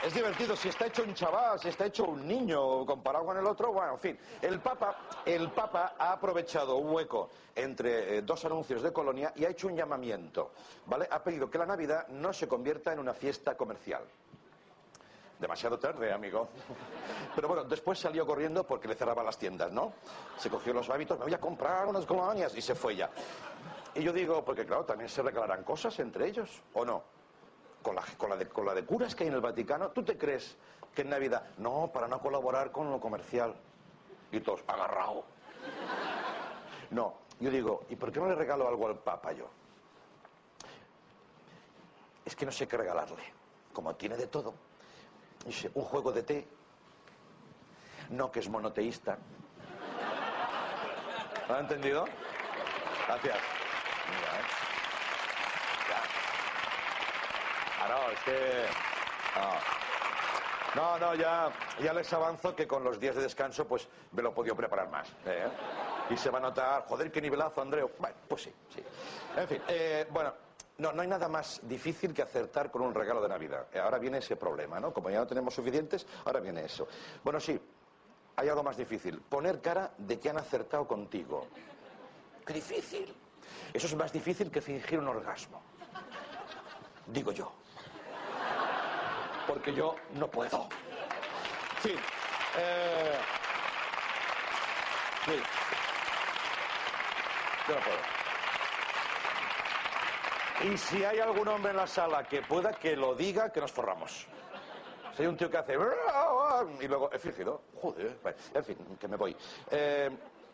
Es 0.05 0.13
divertido, 0.13 0.55
si 0.55 0.70
está 0.70 0.86
hecho 0.86 1.03
un 1.03 1.13
chaval, 1.13 1.59
si 1.59 1.68
está 1.68 1.86
hecho 1.88 2.05
un 2.05 2.26
niño 2.26 2.86
comparado 2.86 3.26
con 3.26 3.38
el 3.38 3.45
otro, 3.45 3.74
bueno, 3.74 3.93
en 3.93 3.99
fin. 3.99 4.20
El 4.41 4.61
Papa, 4.61 4.95
el 5.26 5.51
Papa 5.51 5.95
ha 5.99 6.13
aprovechado 6.13 6.78
un 6.78 6.93
hueco 6.93 7.30
entre 7.53 8.18
eh, 8.18 8.22
dos 8.22 8.45
anuncios 8.45 8.82
de 8.82 8.93
Colonia 8.93 9.34
y 9.36 9.43
ha 9.43 9.49
hecho 9.49 9.68
un 9.68 9.76
llamamiento, 9.76 10.51
¿vale? 10.86 11.09
Ha 11.11 11.22
pedido 11.22 11.49
que 11.49 11.57
la 11.57 11.65
Navidad 11.65 12.07
no 12.07 12.32
se 12.32 12.47
convierta 12.47 12.93
en 12.93 12.99
una 12.99 13.13
fiesta 13.13 13.57
comercial. 13.57 14.03
Demasiado 15.39 15.77
tarde, 15.77 16.11
amigo. 16.11 16.49
Pero 17.35 17.47
bueno, 17.47 17.63
después 17.63 17.99
salió 17.99 18.25
corriendo 18.25 18.65
porque 18.65 18.88
le 18.88 18.95
cerraban 18.95 19.25
las 19.25 19.38
tiendas, 19.38 19.71
¿no? 19.71 19.93
Se 20.38 20.49
cogió 20.49 20.73
los 20.73 20.89
hábitos, 20.89 21.17
me 21.19 21.25
voy 21.25 21.33
a 21.33 21.39
comprar 21.39 21.88
unas 21.88 22.05
colonias 22.05 22.55
y 22.55 22.61
se 22.61 22.73
fue 22.75 22.95
ya. 22.95 23.09
Y 23.93 24.01
yo 24.01 24.11
digo, 24.11 24.43
porque 24.43 24.65
claro, 24.65 24.85
también 24.85 25.09
se 25.09 25.21
regalarán 25.21 25.63
cosas 25.63 25.97
entre 25.99 26.27
ellos, 26.27 26.61
¿o 26.73 26.83
no? 26.83 27.03
Con 27.81 27.95
la, 27.95 28.03
con, 28.17 28.29
la 28.29 28.35
de, 28.35 28.47
con 28.47 28.65
la 28.65 28.73
de 28.73 28.85
curas 28.85 29.15
que 29.15 29.23
hay 29.23 29.29
en 29.29 29.35
el 29.35 29.41
Vaticano, 29.41 29.89
¿tú 29.91 30.03
te 30.03 30.17
crees 30.17 30.57
que 30.93 31.03
en 31.03 31.09
Navidad, 31.09 31.43
no, 31.57 31.91
para 31.93 32.07
no 32.07 32.19
colaborar 32.19 32.71
con 32.71 32.89
lo 32.89 32.99
comercial? 32.99 33.55
Y 34.31 34.39
todos, 34.39 34.63
agarrado. 34.67 35.23
No, 36.89 37.13
yo 37.39 37.49
digo, 37.51 37.85
¿y 37.89 37.95
por 37.95 38.11
qué 38.11 38.19
no 38.19 38.27
le 38.27 38.35
regalo 38.35 38.67
algo 38.67 38.88
al 38.88 38.97
Papa 38.97 39.31
yo? 39.33 39.47
es 42.27 42.35
que 42.35 42.45
no 42.45 42.51
sé 42.51 42.67
qué 42.67 42.75
regalarle. 42.75 43.23
Como 43.71 43.95
tiene 43.95 44.17
de 44.17 44.27
todo. 44.27 44.53
Un 45.74 45.84
juego 45.84 46.12
de 46.12 46.24
té. 46.24 46.48
No 48.10 48.32
que 48.32 48.39
es 48.39 48.50
monoteísta. 48.50 49.18
¿Lo 51.48 51.56
ha 51.56 51.60
entendido? 51.60 52.06
Gracias. 53.08 53.38
Mira, 54.10 54.39
¿eh? 54.39 54.68
Ah, 57.80 57.88
no, 57.88 58.12
es 58.12 58.20
que... 58.24 58.66
No. 59.39 59.78
No, 60.76 61.00
no, 61.00 61.16
ya, 61.16 61.50
ya 61.82 61.93
les 61.93 62.12
avanzo 62.12 62.56
que 62.56 62.68
con 62.68 62.84
los 62.84 63.00
días 63.00 63.16
de 63.16 63.22
descanso 63.22 63.66
pues 63.66 63.88
me 64.12 64.22
lo 64.22 64.30
he 64.30 64.34
podido 64.34 64.56
preparar 64.56 64.89
más. 64.89 65.08
¿eh? 65.26 65.48
Y 66.10 66.18
se 66.18 66.30
va 66.30 66.39
a 66.39 66.41
notar, 66.41 66.84
joder, 66.88 67.12
qué 67.12 67.22
nivelazo, 67.22 67.62
Andreu. 67.62 67.89
Bueno, 67.98 68.16
pues 68.28 68.43
sí, 68.43 68.54
sí. 68.76 68.84
En 69.36 69.48
fin, 69.48 69.62
eh, 69.70 70.06
bueno, 70.12 70.34
no, 70.78 70.91
no 70.91 71.01
hay 71.01 71.07
nada 71.07 71.28
más 71.28 71.59
difícil 71.63 72.13
que 72.13 72.21
acertar 72.21 72.69
con 72.71 72.82
un 72.82 72.93
regalo 72.93 73.21
de 73.21 73.30
Navidad. 73.30 73.67
Eh, 73.73 73.80
Ahora 73.80 73.97
viene 73.97 74.19
ese 74.19 74.36
problema, 74.36 74.80
¿no? 74.80 74.93
Como 74.93 75.09
ya 75.09 75.19
no 75.19 75.28
tenemos 75.28 75.53
suficientes, 75.53 76.05
ahora 76.25 76.39
viene 76.39 76.65
eso. 76.65 76.88
Bueno, 77.23 77.39
sí, 77.39 77.59
hay 78.36 78.49
algo 78.49 78.63
más 78.63 78.78
difícil. 78.78 79.19
Poner 79.21 79.61
cara 79.61 79.91
de 79.97 80.19
que 80.19 80.30
han 80.30 80.38
acertado 80.38 80.88
contigo. 80.88 81.47
¡Qué 82.45 82.53
difícil! 82.53 83.13
Eso 83.73 83.88
es 83.88 83.95
más 83.95 84.11
difícil 84.13 84.51
que 84.51 84.61
fingir 84.61 84.99
un 84.99 85.07
orgasmo. 85.07 85.61
Digo 87.07 87.32
yo. 87.32 87.51
Porque 89.47 89.73
yo 89.73 89.95
no 90.15 90.30
puedo. 90.30 90.67
Sí. 91.82 91.95
Eh... 92.57 93.15
Sí. 95.25 95.41
Yo 97.67 97.75
no 97.75 97.82
puedo. 97.82 98.16
Y 100.64 100.76
si 100.78 101.03
hay 101.03 101.20
algún 101.20 101.47
hombre 101.47 101.72
en 101.72 101.78
la 101.78 101.88
sala 101.88 102.24
que 102.24 102.41
pueda, 102.41 102.74
que 102.74 102.95
lo 102.95 103.14
diga, 103.14 103.51
que 103.51 103.62
nos 103.62 103.72
forramos. 103.72 104.26
Si 105.16 105.22
hay 105.22 105.28
un 105.28 105.38
tío 105.38 105.49
que 105.49 105.58
hace... 105.58 105.78
Y 106.80 106.88
luego 106.88 107.12
he 107.12 107.20
fingido. 107.20 107.62
Joder. 107.80 108.18
En 108.53 108.64
fin, 108.64 108.78
que 108.99 109.08
me 109.08 109.18
voy. 109.18 109.36
Eh, 109.70 110.10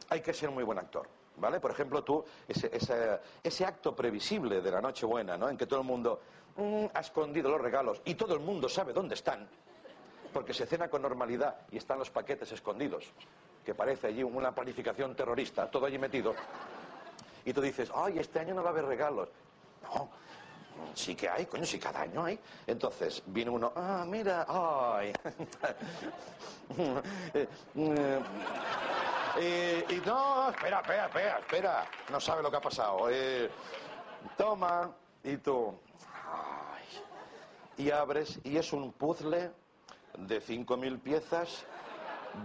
hay 0.10 0.22
que 0.22 0.34
ser 0.34 0.52
muy 0.52 0.64
buen 0.64 0.78
actor. 0.78 1.08
¿Vale? 1.38 1.60
Por 1.60 1.72
ejemplo, 1.72 2.04
tú, 2.04 2.24
ese 2.48 3.66
acto 3.66 3.96
previsible 3.96 4.62
de 4.62 4.72
la 4.72 4.82
Nochebuena, 4.82 5.36
¿no? 5.36 5.50
En 5.50 5.58
que 5.58 5.66
todo 5.66 5.80
el 5.80 5.86
mundo 5.88 6.22
mm, 6.58 6.86
ha 6.94 7.00
escondido 7.00 7.50
los 7.50 7.60
regalos 7.60 8.02
y 8.06 8.14
todo 8.14 8.36
el 8.36 8.40
mundo 8.40 8.70
sabe 8.70 8.94
dónde 8.94 9.16
están, 9.16 9.48
porque 10.32 10.54
se 10.54 10.68
cena 10.68 10.90
con 10.90 11.02
normalidad 11.02 11.56
y 11.72 11.78
están 11.78 11.98
los 11.98 12.12
paquetes 12.12 12.52
escondidos, 12.52 13.12
que 13.66 13.74
parece 13.74 14.08
allí 14.08 14.22
una 14.22 14.54
planificación 14.54 15.16
terrorista, 15.16 15.72
todo 15.72 15.88
allí 15.88 15.98
metido. 15.98 16.36
Y 17.46 17.52
tú 17.52 17.62
dices, 17.62 17.92
ay, 17.96 18.20
este 18.20 18.40
año 18.40 18.54
no 18.54 18.62
va 18.62 18.70
a 18.70 18.74
haber 18.74 18.86
regalos. 18.86 19.30
No, 19.84 20.10
sí 20.94 21.16
que 21.16 21.30
hay, 21.30 21.46
coño, 21.46 21.66
sí 21.66 21.80
cada 21.80 22.02
año 22.02 22.24
hay. 22.24 22.40
Entonces 22.68 23.22
viene 23.28 23.52
uno, 23.52 23.72
ah, 23.76 24.06
mira, 24.08 24.46
ay. 24.48 25.14
Y 29.36 29.96
no, 30.06 30.50
espera, 30.50 30.80
espera, 30.82 31.06
espera, 31.06 31.40
espera. 31.40 31.88
No 32.12 32.20
sabe 32.20 32.44
lo 32.44 32.52
que 32.52 32.58
ha 32.58 32.62
pasado. 32.62 33.10
Eh, 33.10 33.50
toma, 34.38 34.92
y 35.24 35.38
tú. 35.38 35.74
y 37.78 37.90
abres, 37.90 38.40
y 38.44 38.58
es 38.58 38.72
un 38.74 38.92
puzzle 38.94 39.52
de 40.18 40.42
5.000 40.42 41.00
piezas 41.02 41.66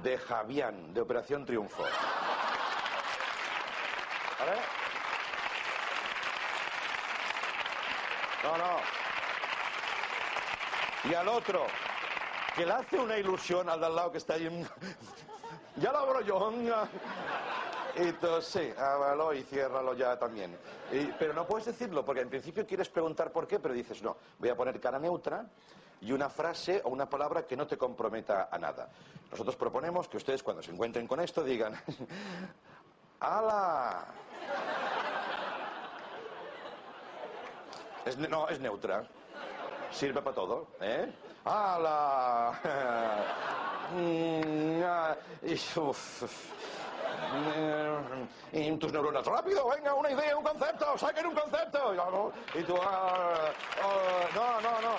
de 0.02 0.16
Javián, 0.18 0.94
de 0.94 1.00
Operación 1.00 1.44
Triunfo. 1.44 1.82
¿Vale? 4.38 4.60
No, 8.44 8.56
no. 8.56 8.78
Y 11.10 11.14
al 11.14 11.28
otro, 11.28 11.66
que 12.54 12.66
le 12.66 12.72
hace 12.72 12.98
una 12.98 13.16
ilusión 13.16 13.68
al 13.68 13.80
de 13.80 13.86
al 13.86 13.96
lado 13.96 14.12
que 14.12 14.18
está 14.18 14.34
ahí. 14.34 14.48
ya 15.76 15.92
lo 15.92 15.98
abro 15.98 16.20
yo. 16.20 16.52
Y 17.96 18.12
tú, 18.12 18.40
sí, 18.40 18.72
ábralo 18.76 19.34
y 19.34 19.42
ciérralo 19.42 19.94
ya 19.94 20.18
también. 20.18 20.56
Pero 21.18 21.32
no 21.32 21.46
puedes 21.46 21.66
decirlo, 21.66 22.04
porque 22.04 22.20
en 22.20 22.28
principio 22.28 22.66
quieres 22.66 22.88
preguntar 22.88 23.32
por 23.32 23.46
qué, 23.46 23.58
pero 23.58 23.74
dices, 23.74 24.02
no, 24.02 24.16
voy 24.38 24.48
a 24.50 24.56
poner 24.56 24.80
cara 24.80 24.98
neutra 24.98 25.46
y 26.00 26.12
una 26.12 26.28
frase 26.28 26.80
o 26.84 26.90
una 26.90 27.08
palabra 27.08 27.46
que 27.46 27.56
no 27.56 27.66
te 27.66 27.76
comprometa 27.76 28.48
a 28.50 28.58
nada. 28.58 28.88
Nosotros 29.30 29.56
proponemos 29.56 30.08
que 30.08 30.16
ustedes 30.16 30.42
cuando 30.42 30.62
se 30.62 30.70
encuentren 30.70 31.06
con 31.06 31.20
esto 31.20 31.42
digan, 31.42 31.74
¡Hala! 33.20 34.06
No, 38.16 38.48
es 38.48 38.60
neutra. 38.60 39.04
Sirve 39.90 40.22
para 40.22 40.34
todo, 40.34 40.68
¿eh? 40.80 41.12
¡Hala! 41.44 42.60
Mm, 43.88 44.82
ah. 44.84 45.16
Mm, 48.52 48.56
Y 48.56 48.78
tus 48.78 48.92
neuronas, 48.92 49.24
rápido, 49.24 49.66
venga, 49.70 49.94
una 49.94 50.10
idea, 50.10 50.36
un 50.36 50.44
concepto, 50.44 50.98
saquen 50.98 51.26
un 51.26 51.34
concepto. 51.34 51.94
Y. 51.94 52.32
Y 52.54 52.62
tú, 52.64 52.76
ah, 52.82 53.50
ah, 53.82 54.28
no, 54.34 54.60
no, 54.60 54.80
no, 54.82 54.96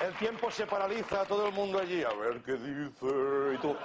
el 0.00 0.14
tiempo 0.18 0.50
se 0.50 0.66
paraliza, 0.66 1.24
todo 1.24 1.46
el 1.46 1.52
mundo 1.52 1.78
allí, 1.78 2.02
a 2.04 2.10
ver 2.10 2.42
qué 2.42 2.52
dice. 2.52 3.54
Y 3.54 3.58
tú, 3.58 3.76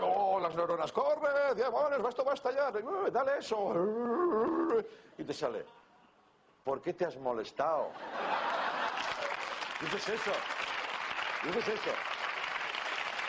no, 0.00 0.38
las 0.40 0.54
neuronas, 0.54 0.92
corre, 0.92 1.54
demonios, 1.54 2.08
esto 2.08 2.24
va 2.24 2.32
a 2.32 2.34
estallar, 2.34 2.76
uh, 2.76 3.10
dale 3.10 3.38
eso. 3.38 3.74
Y 5.16 5.24
te 5.24 5.34
sale, 5.34 5.64
¿por 6.64 6.80
qué 6.80 6.92
te 6.92 7.06
has 7.06 7.16
molestado? 7.16 7.90
Dices 9.80 10.08
eso, 10.08 10.32
dices 11.44 11.68
eso. 11.68 11.90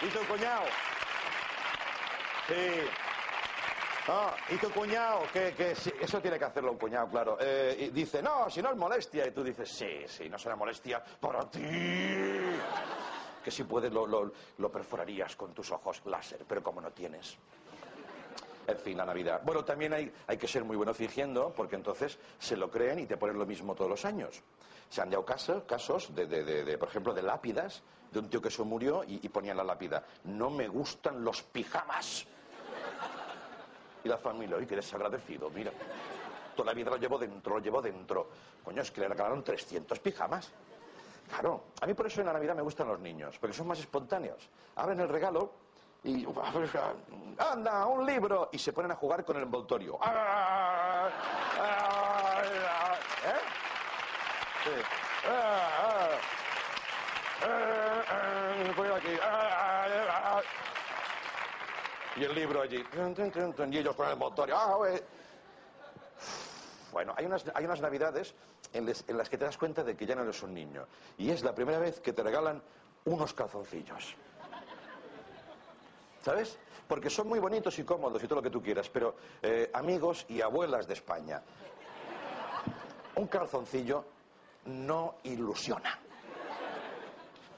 Y 0.01 0.07
tu 0.09 0.19
cuñado, 0.27 0.65
sí. 2.47 3.08
Ah, 4.11 4.35
y 4.49 4.55
tu 4.57 4.71
cuñado, 4.71 5.21
que, 5.31 5.53
que 5.53 5.71
eso 5.71 6.19
tiene 6.19 6.39
que 6.39 6.45
hacerlo 6.45 6.71
un 6.71 6.79
cuñado, 6.79 7.07
claro. 7.09 7.37
Eh, 7.39 7.75
y 7.79 7.89
dice, 7.89 8.23
no, 8.23 8.49
si 8.49 8.59
no 8.61 8.71
es 8.71 8.75
molestia. 8.75 9.27
Y 9.27 9.31
tú 9.31 9.43
dices, 9.43 9.69
sí, 9.69 10.03
sí, 10.07 10.27
no 10.29 10.37
será 10.39 10.55
molestia 10.55 11.03
para 11.19 11.47
ti. 11.49 11.59
Que 13.43 13.51
si 13.51 13.63
puedes 13.65 13.91
lo, 13.93 14.07
lo- 14.07 14.71
perforarías 14.71 15.35
con 15.35 15.53
tus 15.53 15.71
ojos 15.71 16.01
láser, 16.05 16.43
pero 16.47 16.63
como 16.63 16.81
no 16.81 16.91
tienes. 16.91 17.37
En 18.67 18.77
fin, 18.79 18.97
la 18.97 19.05
Navidad. 19.05 19.41
Bueno, 19.43 19.63
también 19.63 19.93
hay, 19.93 20.11
hay 20.27 20.37
que 20.37 20.47
ser 20.47 20.63
muy 20.63 20.75
bueno 20.75 20.93
fingiendo, 20.93 21.53
porque 21.55 21.75
entonces 21.75 22.17
se 22.39 22.57
lo 22.57 22.69
creen 22.71 22.99
y 22.99 23.05
te 23.05 23.17
ponen 23.17 23.37
lo 23.37 23.45
mismo 23.45 23.75
todos 23.75 23.89
los 23.89 24.05
años. 24.05 24.41
Se 24.89 25.01
han 25.01 25.09
dado 25.11 25.23
casos, 25.23 25.63
casos 25.65 26.13
de, 26.15 26.25
de- 26.25 26.43
de- 26.63 26.77
por 26.79 26.89
ejemplo, 26.89 27.13
de 27.13 27.21
lápidas, 27.21 27.83
de 28.11 28.19
un 28.19 28.29
tío 28.29 28.41
que 28.41 28.49
se 28.49 28.63
murió 28.63 29.03
y, 29.03 29.19
y 29.23 29.29
ponía 29.29 29.51
en 29.51 29.57
la 29.57 29.63
lápida, 29.63 30.03
no 30.23 30.49
me 30.49 30.67
gustan 30.67 31.23
los 31.23 31.43
pijamas. 31.43 32.25
Y 34.03 34.07
la 34.07 34.17
familia, 34.17 34.57
oye, 34.57 34.67
que 34.67 34.75
desagradecido, 34.75 35.49
mira. 35.49 35.71
Toda 36.55 36.67
la 36.67 36.73
vida 36.73 36.89
lo 36.91 36.97
llevo 36.97 37.17
dentro, 37.17 37.55
lo 37.55 37.61
llevo 37.61 37.81
dentro. 37.81 38.29
Coño, 38.63 38.81
es 38.81 38.91
que 38.91 39.01
le 39.01 39.07
regalaron 39.07 39.43
300 39.43 39.99
pijamas. 39.99 40.51
Claro, 41.29 41.65
a 41.81 41.85
mí 41.85 41.93
por 41.93 42.07
eso 42.07 42.21
en 42.21 42.27
la 42.27 42.33
Navidad 42.33 42.55
me 42.55 42.61
gustan 42.61 42.87
los 42.87 42.99
niños, 42.99 43.37
porque 43.39 43.55
son 43.55 43.67
más 43.67 43.79
espontáneos. 43.79 44.49
Abren 44.75 44.99
el 44.99 45.09
regalo 45.09 45.51
y... 46.03 46.25
¡Anda, 47.37 47.85
un 47.85 48.05
libro! 48.05 48.49
Y 48.51 48.57
se 48.57 48.73
ponen 48.73 48.91
a 48.91 48.95
jugar 48.95 49.23
con 49.23 49.37
el 49.37 49.43
envoltorio. 49.43 49.97
¡Ah! 50.01 51.09
¡Ah! 51.59 52.41
¡Ah! 52.41 52.95
¿Eh? 53.25 53.39
Sí. 54.63 54.71
¡Ah! 55.29 56.09
¡Ah! 57.41 57.45
¡Ah! 57.45 58.03
¡Ah! 58.09 58.29
Aquí. 58.99 59.15
Y 62.19 62.23
el 62.25 62.35
libro 62.35 62.61
allí. 62.61 62.83
Y 63.71 63.77
ellos 63.77 63.95
con 63.95 64.07
el 64.07 64.13
envoltorio. 64.13 64.57
¡Ah! 64.57 64.77
Bueno, 66.91 67.13
hay 67.15 67.25
unas, 67.25 67.45
hay 67.53 67.63
unas 67.63 67.79
navidades 67.79 68.33
en 68.73 68.85
las 69.17 69.29
que 69.29 69.37
te 69.37 69.45
das 69.45 69.57
cuenta 69.57 69.83
de 69.85 69.95
que 69.95 70.05
ya 70.05 70.15
no 70.15 70.23
eres 70.23 70.43
un 70.43 70.53
niño. 70.53 70.85
Y 71.17 71.29
es 71.29 71.43
la 71.43 71.55
primera 71.55 71.79
vez 71.79 72.01
que 72.01 72.11
te 72.11 72.21
regalan 72.21 72.61
unos 73.05 73.33
calzoncillos. 73.33 74.15
¿Sabes? 76.21 76.59
Porque 76.89 77.09
son 77.09 77.29
muy 77.29 77.39
bonitos 77.39 77.79
y 77.79 77.85
cómodos 77.85 78.21
y 78.21 78.27
todo 78.27 78.37
lo 78.37 78.43
que 78.43 78.49
tú 78.49 78.61
quieras, 78.61 78.89
pero 78.89 79.15
eh, 79.41 79.69
amigos 79.73 80.25
y 80.27 80.41
abuelas 80.41 80.87
de 80.87 80.95
España, 80.95 81.41
un 83.15 83.27
calzoncillo 83.27 84.03
no 84.65 85.15
ilusiona. 85.23 85.97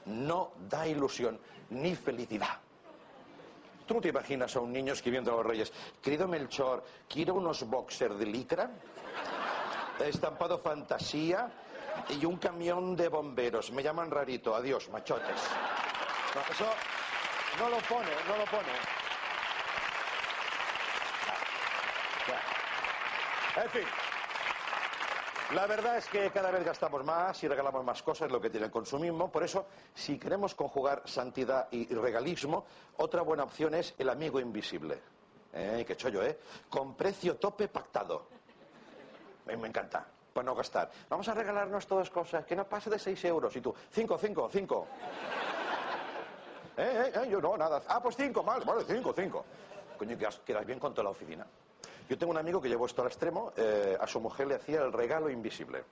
No 0.06 0.52
da 0.68 0.86
ilusión 0.86 1.40
ni 1.70 1.96
felicidad. 1.96 2.61
¿Tú 3.92 4.00
te 4.00 4.08
imaginas 4.08 4.56
a 4.56 4.60
un 4.60 4.72
niño 4.72 4.94
escribiendo 4.94 5.32
a 5.32 5.36
los 5.36 5.44
reyes, 5.44 5.70
querido 6.00 6.26
Melchor, 6.26 6.82
quiero 7.06 7.34
unos 7.34 7.68
boxers 7.68 8.18
de 8.18 8.24
licra, 8.24 8.70
estampado 10.00 10.58
fantasía 10.58 11.52
y 12.08 12.24
un 12.24 12.38
camión 12.38 12.96
de 12.96 13.08
bomberos? 13.08 13.70
Me 13.70 13.82
llaman 13.82 14.10
rarito, 14.10 14.54
adiós, 14.54 14.88
machotes. 14.88 15.42
No, 16.58 17.64
no 17.64 17.68
lo 17.68 17.76
pone, 17.82 18.08
no 18.28 18.36
lo 18.38 18.44
pone. 18.46 18.72
En 23.62 23.70
fin. 23.70 24.01
La 25.54 25.66
verdad 25.66 25.98
es 25.98 26.08
que 26.08 26.30
cada 26.30 26.50
vez 26.50 26.64
gastamos 26.64 27.04
más 27.04 27.42
y 27.44 27.48
regalamos 27.48 27.84
más 27.84 28.02
cosas 28.02 28.30
lo 28.30 28.40
que 28.40 28.48
tiene 28.48 28.66
el 28.66 28.72
consumismo. 28.72 29.30
Por 29.30 29.42
eso, 29.42 29.66
si 29.94 30.18
queremos 30.18 30.54
conjugar 30.54 31.02
santidad 31.04 31.68
y 31.70 31.92
regalismo, 31.94 32.64
otra 32.96 33.20
buena 33.20 33.44
opción 33.44 33.74
es 33.74 33.94
el 33.98 34.08
amigo 34.08 34.40
invisible. 34.40 34.98
¿Eh? 35.52 35.84
Qué 35.86 35.94
chollo, 35.94 36.22
¿eh? 36.22 36.38
Con 36.70 36.94
precio 36.94 37.36
tope 37.36 37.68
pactado. 37.68 38.28
Me, 39.44 39.52
encanta. 39.52 40.06
Pues 40.32 40.46
no 40.46 40.54
gastar. 40.54 40.90
Vamos 41.10 41.28
a 41.28 41.34
regalarnos 41.34 41.86
todas 41.86 42.08
cosas, 42.08 42.46
que 42.46 42.56
no 42.56 42.66
pase 42.66 42.88
de 42.88 42.98
6 42.98 43.22
euros. 43.26 43.54
Y 43.54 43.60
tú, 43.60 43.74
5, 43.90 44.18
5, 44.18 44.48
5. 44.50 44.86
¿Eh, 46.78 47.12
eh? 47.14 47.28
Yo 47.28 47.42
no, 47.42 47.58
nada. 47.58 47.82
Ah, 47.88 48.02
pues 48.02 48.16
5, 48.16 48.42
mal. 48.42 48.62
Vale, 48.64 48.84
5, 48.86 49.12
5. 49.14 49.44
Coño, 49.98 50.16
quedas, 50.16 50.40
quedas 50.46 50.64
bien 50.64 50.78
con 50.78 50.94
toda 50.94 51.04
la 51.04 51.10
oficina. 51.10 51.46
Yo 52.12 52.18
tengo 52.18 52.32
un 52.32 52.36
amigo 52.36 52.60
que 52.60 52.68
llevó 52.68 52.84
esto 52.84 53.00
al 53.00 53.08
extremo. 53.08 53.54
eh, 53.56 53.96
a 53.98 54.06
su 54.06 54.20
mujer 54.20 54.46
le 54.46 54.56
hacía 54.56 54.82
el 54.82 54.92
regalo 54.92 55.30
invisible. 55.30 55.82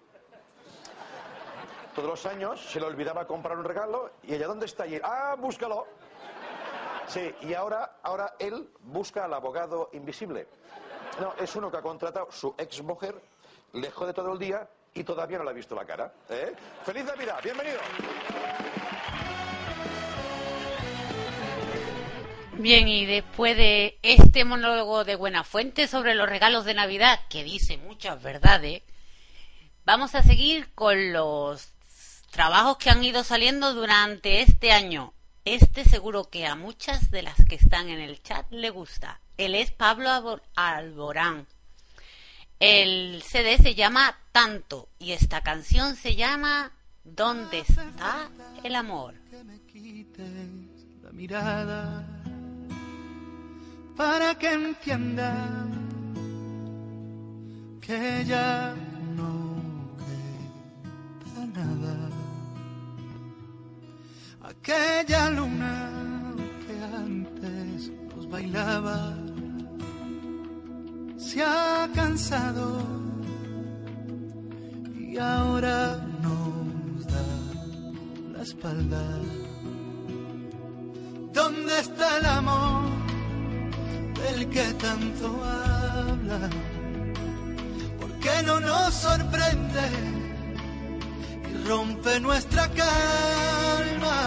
Todos 1.95 2.11
los 2.11 2.27
años 2.27 2.61
se 2.61 2.79
le 2.79 2.85
olvidaba 2.85 3.27
comprar 3.27 3.57
un 3.57 3.65
regalo 3.65 4.11
y 4.25 4.35
ella, 4.35 4.47
¿dónde 4.47 4.67
está? 4.67 4.87
Y 4.87 5.01
ah, 5.03 5.35
búscalo. 5.39 5.87
Sí, 7.07 7.35
y 7.41 7.55
ahora, 7.55 8.01
ahora 8.03 8.35
él 8.39 8.69
busca 8.81 9.25
al 9.25 9.33
abogado 9.33 9.89
invisible. 9.95 10.47
No, 11.19 11.33
es 11.39 11.57
uno 11.57 11.71
que 11.71 11.79
ha 11.79 11.83
contratado 11.83 12.31
su 12.31 12.55
ex 12.59 12.83
mujer, 12.83 13.19
le 13.73 13.91
jode 13.91 14.13
todo 14.13 14.31
el 14.35 14.39
día 14.39 14.69
y 14.93 15.03
todavía 15.05 15.39
no 15.39 15.45
le 15.45 15.51
ha 15.51 15.55
visto 15.55 15.75
la 15.75 15.87
cara. 15.87 16.13
¿eh? 16.29 16.55
¡Feliz 16.85 17.07
Navidad! 17.07 17.41
¡Bienvenido! 17.43 17.79
Bien, 22.61 22.89
y 22.89 23.07
después 23.07 23.57
de 23.57 23.99
este 24.03 24.45
monólogo 24.45 25.05
de 25.05 25.17
Buenafuente 25.17 25.89
sobre 25.89 26.15
los 26.15 26.29
regalos 26.29 26.67
de 26.67 26.75
Navidad, 26.75 27.19
que 27.31 27.43
dice 27.43 27.79
muchas 27.79 28.23
verdades, 28.23 28.83
vamos 29.87 30.15
a 30.15 30.23
seguir 30.23 30.69
con 30.75 31.15
los 31.15 31.71
trabajos 32.31 32.77
que 32.77 32.91
han 32.91 33.03
ido 33.03 33.25
saliendo 33.25 33.73
durante 33.73 34.43
este 34.43 34.73
año. 34.73 35.15
Este 35.47 35.87
seguro 35.87 36.29
que 36.29 36.47
a 36.47 36.55
muchas 36.55 37.11
de 37.11 37.23
las 37.23 37.43
que 37.47 37.55
están 37.55 37.89
en 37.89 37.99
el 37.99 38.23
chat 38.23 38.45
le 38.51 38.69
gusta. 38.69 39.23
Él 39.39 39.55
es 39.55 39.71
Pablo 39.71 40.43
Alborán. 40.55 41.47
El 42.59 43.23
CD 43.23 43.57
se 43.57 43.75
llama 43.75 44.19
Tanto 44.33 44.91
y 44.99 45.13
esta 45.13 45.41
canción 45.41 45.97
se 45.97 46.15
llama 46.15 46.73
¿Dónde 47.05 47.61
está 47.61 48.29
el 48.63 48.77
amor? 48.77 49.15
la 51.03 51.11
mirada 51.13 52.20
para 54.01 54.35
que 54.35 54.51
entienda 54.51 55.31
que 57.87 58.25
ya 58.25 58.75
no 59.19 59.33
queda 61.23 61.45
nada. 61.61 61.97
Aquella 64.53 65.23
luna 65.39 65.75
que 66.65 66.77
antes 67.05 67.93
nos 68.09 68.27
bailaba 68.31 69.01
se 71.19 71.43
ha 71.43 71.87
cansado 71.95 72.67
y 74.99 75.19
ahora 75.19 75.79
nos 76.25 77.07
da 77.15 77.29
la 78.33 78.43
espalda. 78.49 79.05
¿Dónde 81.35 81.81
está 81.81 82.17
el 82.17 82.25
amor 82.25 83.00
del 84.23 84.49
que 84.49 84.65
tanto 84.75 85.27
habla? 85.45 86.49
¿Por 88.01 88.11
qué 88.21 88.43
no 88.45 88.61
nos 88.61 88.95
sorprende 88.95 89.87
y 91.51 91.69
rompe 91.69 92.21
nuestra 92.21 92.69
calma? 92.69 94.19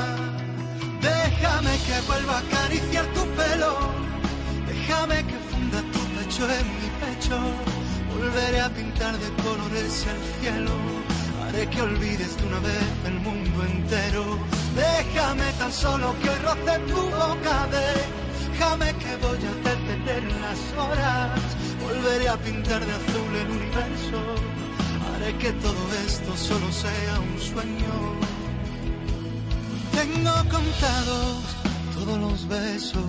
Déjame 1.01 1.71
que 1.85 2.01
vuelva 2.07 2.37
a 2.37 2.39
acariciar 2.39 3.05
tu 3.07 3.25
pelo, 3.39 3.77
déjame 4.67 5.17
que 5.25 5.37
funda 5.49 5.81
tu 5.93 5.99
pecho 6.15 6.43
en 6.59 6.67
mi 6.79 6.89
pecho, 7.03 7.37
volveré 8.13 8.61
a 8.61 8.69
pintar 8.69 9.17
de 9.17 9.43
colores 9.43 10.05
el 10.07 10.41
cielo. 10.41 10.71
Haré 11.43 11.69
que 11.69 11.81
olvides 11.81 12.37
de 12.37 12.47
una 12.47 12.59
vez 12.59 12.83
el 13.05 13.19
mundo 13.19 13.63
entero. 13.63 14.39
Déjame 14.75 15.43
tan 15.59 15.71
solo 15.71 16.15
que 16.21 16.29
roce 16.45 16.79
tu 16.87 16.95
boca. 16.95 17.67
Déjame 18.63 18.93
que 18.93 19.15
voy 19.17 19.39
a 19.45 19.55
detener 19.69 20.23
las 20.39 20.59
horas. 20.77 21.41
Volveré 21.83 22.29
a 22.29 22.37
pintar 22.37 22.79
de 22.85 22.93
azul 22.93 23.35
el 23.41 23.49
universo. 23.51 24.19
Haré 25.15 25.37
que 25.37 25.51
todo 25.51 25.83
esto 26.07 26.37
solo 26.37 26.71
sea 26.71 27.19
un 27.19 27.39
sueño. 27.41 27.95
Tengo 29.91 30.33
contados 30.49 31.43
todos 31.93 32.17
los 32.19 32.47
besos 32.47 33.03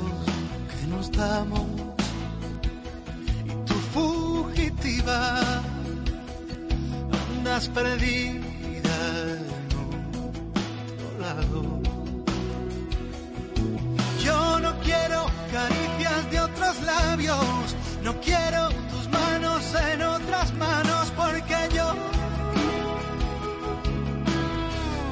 que 0.71 0.87
nos 0.89 1.13
damos. 1.13 1.69
Y 3.47 3.55
tu 3.65 3.75
fugitiva 3.95 5.41
andas 7.31 7.69
perdida 7.69 8.97
en 9.39 9.71
otro 10.91 11.19
lado. 11.21 11.81
Yo 14.21 14.59
no 14.59 14.75
quiero 14.81 15.34
caricias 15.55 16.31
de 16.33 16.41
otros 16.41 16.83
labios, 16.83 17.77
no 18.03 18.21
quiero 18.21 18.71
tus 18.91 19.09
manos 19.09 19.63
en 19.93 20.03
otras 20.03 20.53
manos, 20.55 21.13
porque 21.17 21.57
yo 21.77 21.89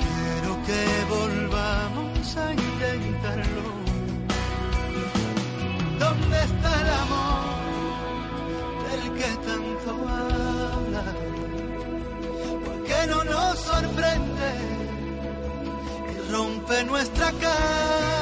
quiero 0.03 0.53
que 0.66 0.82
volvamos 1.16 2.36
a 2.36 2.53
intentarlo. 2.53 3.66
¿Dónde 6.01 6.36
está 6.51 6.70
el 6.82 6.90
amor 7.05 7.45
del 8.88 9.05
que 9.18 9.30
tanto 9.49 9.90
habla? 10.24 11.05
¿Por 12.64 12.78
qué 12.88 13.01
no 13.12 13.22
nos 13.22 13.59
sorprende 13.61 14.51
y 16.11 16.32
rompe 16.32 16.84
nuestra 16.84 17.30
calma? 17.30 18.22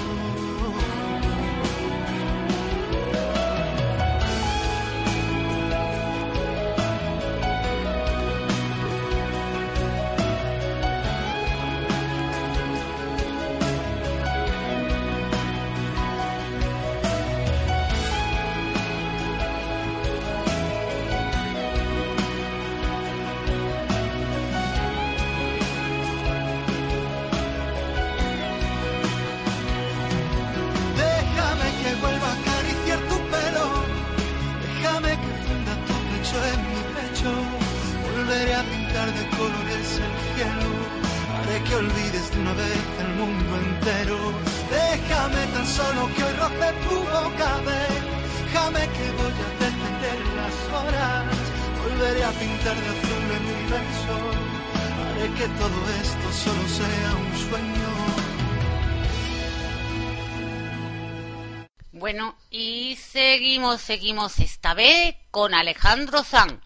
Seguimos, 63.79 64.33
seguimos 64.33 64.39
esta 64.39 64.73
vez 64.73 65.15
con 65.29 65.53
Alejandro 65.53 66.23
San. 66.23 66.61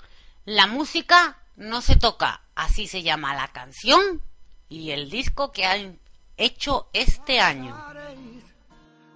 La 0.45 0.65
música 0.65 1.37
no 1.55 1.81
se 1.81 1.95
toca, 1.95 2.41
así 2.55 2.87
se 2.87 3.03
llama 3.03 3.35
la 3.35 3.49
canción 3.49 4.21
y 4.69 4.91
el 4.91 5.09
disco 5.09 5.51
que 5.51 5.65
han 5.65 5.99
hecho 6.37 6.89
este 6.93 7.39
año. 7.39 7.75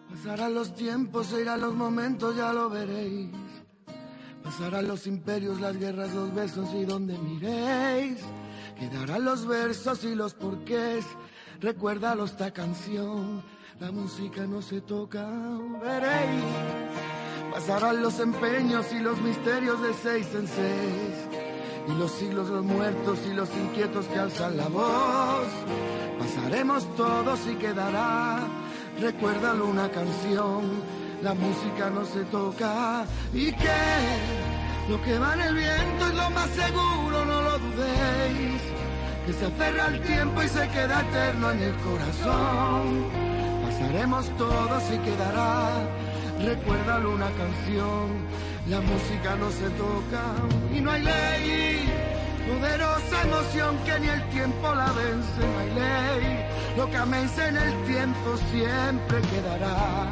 Pasarán 0.10 0.53
los 0.53 0.76
tiempos, 0.76 1.28
se 1.28 1.41
irán 1.41 1.61
los 1.61 1.74
momentos, 1.74 2.36
ya 2.36 2.52
lo 2.53 2.70
veréis. 2.70 3.30
Pasarán 4.44 4.88
los 4.88 5.07
imperios, 5.07 5.60
las 5.60 5.78
guerras, 5.78 6.14
los 6.14 6.34
besos 6.34 6.68
y 6.74 6.86
donde 6.86 7.18
miréis. 7.18 8.20
Quedarán 8.78 9.26
los 9.26 9.45
versos 9.45 10.03
y 10.03 10.16
los 10.16 10.34
porqués. 10.34 11.06
Recuérdalo 11.60 12.26
esta 12.26 12.52
canción, 12.52 13.44
la 13.80 13.91
música 13.91 14.45
no 14.45 14.61
se 14.61 14.82
toca, 14.82 15.28
veréis. 15.82 17.19
Pasarán 17.51 18.01
los 18.01 18.19
empeños 18.19 18.85
y 18.93 18.99
los 18.99 19.19
misterios 19.21 19.81
de 19.81 19.93
seis 19.93 20.27
en 20.34 20.47
seis. 20.47 21.15
Y 21.88 21.91
los 21.97 22.11
siglos, 22.11 22.49
los 22.49 22.63
muertos 22.63 23.19
y 23.30 23.34
los 23.34 23.49
inquietos 23.49 24.05
que 24.05 24.19
alzan 24.19 24.57
la 24.57 24.67
voz. 24.67 25.47
Pasaremos 26.19 26.85
todos 26.95 27.39
y 27.47 27.55
quedará, 27.55 28.39
recuérdalo 28.99 29.65
una 29.65 29.89
canción. 29.89 30.99
La 31.21 31.34
música 31.34 31.89
no 31.89 32.05
se 32.05 32.23
toca 32.26 33.05
y 33.34 33.51
que 33.51 33.80
lo 34.89 35.01
que 35.03 35.19
va 35.19 35.34
en 35.34 35.41
el 35.41 35.55
viento 35.55 36.07
es 36.07 36.13
lo 36.13 36.30
más 36.30 36.49
seguro, 36.51 37.26
no 37.26 37.41
lo 37.41 37.59
dudéis. 37.59 38.61
Que 39.26 39.34
se 39.34 39.45
aferra 39.45 39.85
al 39.85 40.01
tiempo 40.01 40.41
y 40.41 40.47
se 40.47 40.67
queda 40.69 41.01
eterno 41.01 41.51
en 41.51 41.61
el 41.61 41.76
corazón. 41.77 43.05
Pasaremos 43.63 44.26
todos 44.38 44.84
y 44.93 44.97
quedará, 44.99 45.69
recuérdalo 46.40 47.11
una 47.11 47.30
canción. 47.32 48.28
La 48.68 48.82
música 48.82 49.36
no 49.36 49.49
se 49.52 49.70
toca 49.72 50.24
y 50.76 50.82
no 50.82 50.91
hay 50.91 51.02
ley. 51.03 51.90
Poderosa 52.48 53.22
emoción 53.24 53.78
que 53.86 53.99
ni 53.99 54.07
el 54.07 54.30
tiempo 54.30 54.74
la 54.74 54.91
vence, 54.91 55.40
no 55.40 55.60
hay 55.60 55.72
ley. 55.76 56.45
Lo 56.78 56.90
que 56.90 56.98
améis 56.98 57.38
en 57.38 57.57
el 57.57 57.84
tiempo 57.86 58.38
siempre 58.52 59.22
quedará. 59.22 60.07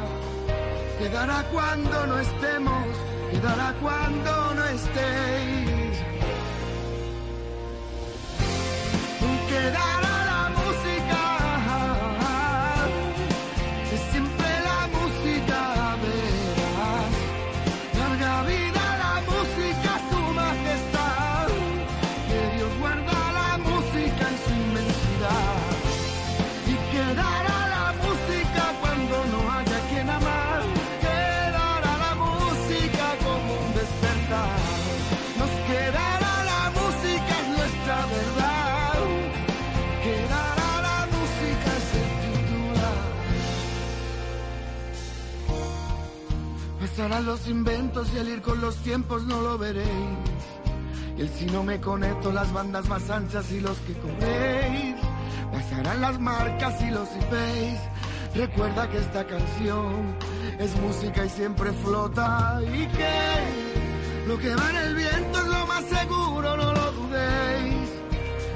Quedará 0.98 1.44
cuando 1.52 2.06
no 2.06 2.18
estemos, 2.18 2.86
quedará 3.30 3.72
cuando 3.80 4.54
no 4.54 4.64
estéis. 4.64 5.98
Quedará 9.48 10.07
Pasarán 46.98 47.26
los 47.26 47.46
inventos 47.46 48.08
y 48.12 48.18
al 48.18 48.28
ir 48.28 48.42
con 48.42 48.60
los 48.60 48.74
tiempos 48.78 49.22
no 49.22 49.40
lo 49.40 49.56
veréis. 49.56 49.86
Y 51.16 51.20
el 51.20 51.28
si 51.28 51.46
no 51.46 51.62
me 51.62 51.80
conecto, 51.80 52.32
las 52.32 52.52
bandas 52.52 52.88
más 52.88 53.08
anchas 53.08 53.52
y 53.52 53.60
los 53.60 53.78
que 53.78 53.92
corréis. 53.92 54.96
Pasarán 55.52 56.00
las 56.00 56.18
marcas 56.18 56.82
y 56.82 56.90
los 56.90 57.08
IPs. 57.14 58.34
Recuerda 58.34 58.90
que 58.90 58.98
esta 58.98 59.24
canción 59.24 60.16
es 60.58 60.74
música 60.80 61.24
y 61.24 61.28
siempre 61.28 61.70
flota. 61.70 62.60
Y 62.66 62.88
que 62.88 64.26
lo 64.26 64.36
que 64.36 64.56
va 64.56 64.70
en 64.70 64.76
el 64.78 64.94
viento 64.96 65.38
es 65.38 65.46
lo 65.46 65.66
más 65.68 65.84
seguro, 65.84 66.56
no 66.56 66.72
lo 66.72 66.92
dudéis. 66.94 67.90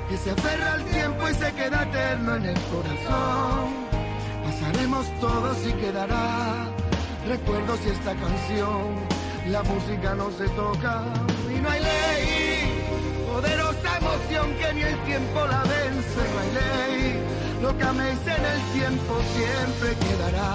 Que 0.08 0.16
se 0.16 0.30
aferra 0.32 0.72
al 0.72 0.84
tiempo 0.86 1.28
y 1.28 1.34
se 1.34 1.52
queda 1.52 1.82
eterno 1.84 2.34
en 2.34 2.46
el 2.46 2.60
corazón. 2.72 3.70
Pasaremos 4.42 5.20
todos 5.20 5.58
y 5.64 5.72
quedará 5.74 6.81
recuerdos 7.26 7.80
y 7.86 7.88
esta 7.90 8.14
canción. 8.14 9.22
La 9.48 9.62
música 9.62 10.14
no 10.14 10.30
se 10.30 10.48
toca 10.50 11.04
y 11.50 11.60
no 11.60 11.68
hay 11.68 11.80
ley. 11.80 12.84
Poderosa 13.26 13.96
emoción 13.98 14.54
que 14.54 14.74
ni 14.74 14.82
el 14.82 14.98
tiempo 15.04 15.46
la 15.46 15.62
vence, 15.62 16.20
no 16.32 16.38
hay 16.40 16.52
ley. 16.60 17.22
Lo 17.62 17.76
que 17.76 17.84
améis 17.84 18.18
en 18.26 18.44
el 18.44 18.60
tiempo 18.78 19.18
siempre 19.34 19.96
quedará. 20.06 20.54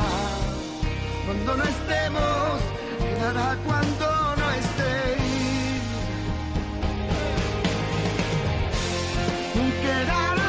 Cuando 1.26 1.58
no 1.58 1.64
estemos, 1.64 2.62
quedará 3.00 3.58
cuando 3.66 4.36
no 4.38 4.52
estéis. 4.52 5.28
Quedará 9.82 10.47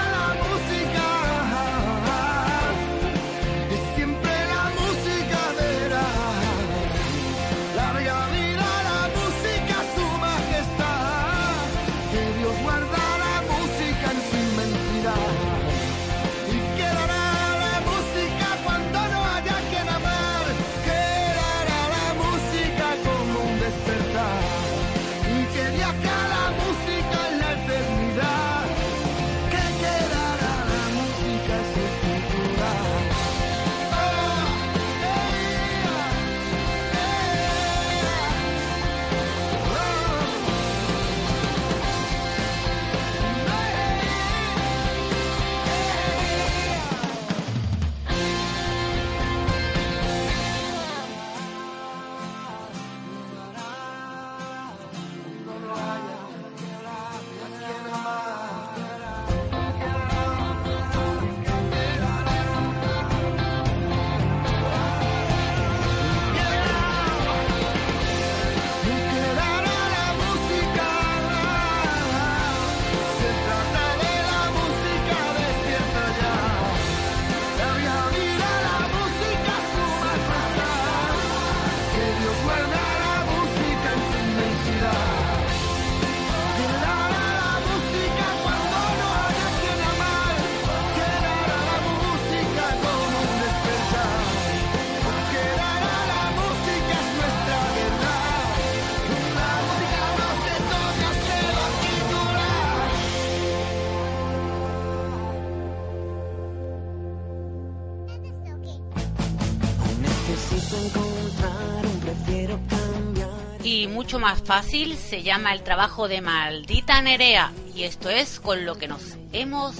más 114.28 114.42
fácil 114.42 114.94
se 114.94 115.22
llama 115.22 115.54
el 115.54 115.62
trabajo 115.62 116.06
de 116.06 116.20
Maldita 116.20 117.00
Nerea. 117.00 117.50
Y 117.74 117.84
esto 117.84 118.10
es 118.10 118.40
con 118.40 118.66
lo 118.66 118.74
que 118.74 118.86
nos 118.86 119.16
hemos 119.32 119.74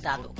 dado. 0.00 0.32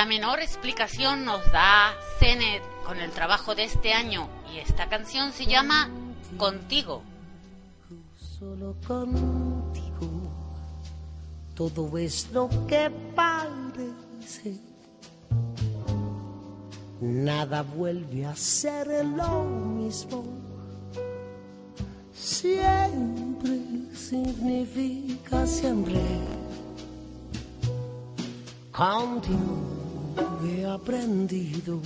la 0.00 0.06
menor 0.06 0.40
explicación 0.40 1.26
nos 1.26 1.44
da 1.52 1.94
Zenet 2.18 2.62
con 2.86 3.00
el 3.00 3.10
trabajo 3.10 3.54
de 3.54 3.64
este 3.64 3.92
año 3.92 4.30
y 4.50 4.56
esta 4.56 4.88
canción 4.88 5.30
se 5.30 5.44
llama 5.44 5.90
Contigo. 6.38 7.02
Solo 8.18 8.76
contigo, 8.86 10.08
todo 11.54 11.98
es 11.98 12.30
lo 12.32 12.48
que 12.66 12.90
parece. 13.14 14.58
Nada 17.02 17.60
vuelve 17.60 18.24
a 18.24 18.34
ser 18.34 19.04
lo 19.04 19.44
mismo. 19.44 20.24
Siempre 22.14 23.60
significa 23.94 25.46
siempre 25.46 26.00
contigo 28.72 29.79
he 30.44 30.64
aprendido 30.64 31.80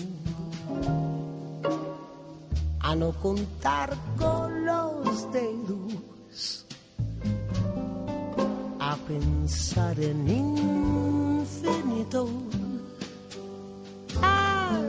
a 2.80 2.94
no 2.94 3.12
contar 3.12 3.96
con 4.16 4.64
los 4.64 5.32
dedos, 5.32 6.66
a 8.78 8.96
pensar 9.08 9.98
en 10.00 10.28
infinito, 11.40 12.28
a 14.22 14.80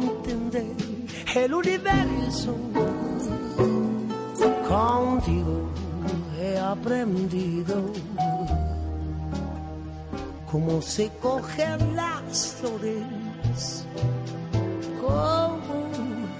entender 0.00 0.76
el 1.34 1.54
universo. 1.54 2.56
Contigo 4.68 5.68
he 6.40 6.58
aprendido 6.58 7.92
cómo 10.54 10.80
se 10.80 11.10
cogen 11.20 11.96
las 11.96 12.54
flores, 12.60 13.84
cómo 15.00 15.88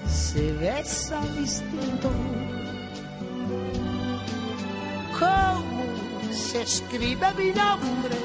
se 0.07 0.53
besa 0.53 1.19
distinto, 1.37 2.09
cómo 5.19 6.33
se 6.33 6.61
escribe 6.61 7.27
mi 7.37 7.47
nombre. 7.47 8.17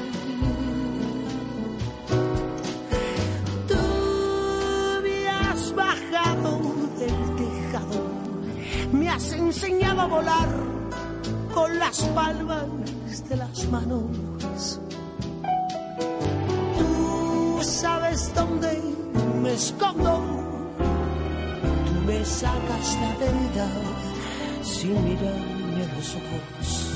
Tú 3.67 5.03
me 5.03 5.29
has 5.29 5.75
bajado 5.75 6.61
del 7.01 7.37
tejado, 7.41 8.03
me 8.93 9.09
has 9.09 9.33
enseñado 9.33 10.03
a 10.03 10.07
volar 10.07 10.49
con 11.53 11.77
las 11.81 12.01
palmas 12.15 13.29
de 13.29 13.37
las 13.37 13.67
manos 13.67 14.81
es 18.11 18.35
donde 18.35 18.81
me 19.43 19.55
escondo. 19.55 20.21
Tú 21.87 21.93
me 22.07 22.25
sacas 22.25 22.99
la 23.01 23.17
verdad 23.19 23.83
sin 24.63 24.95
mirarme 25.05 25.85
a 25.85 25.95
los 25.95 26.17
ojos. 26.17 26.90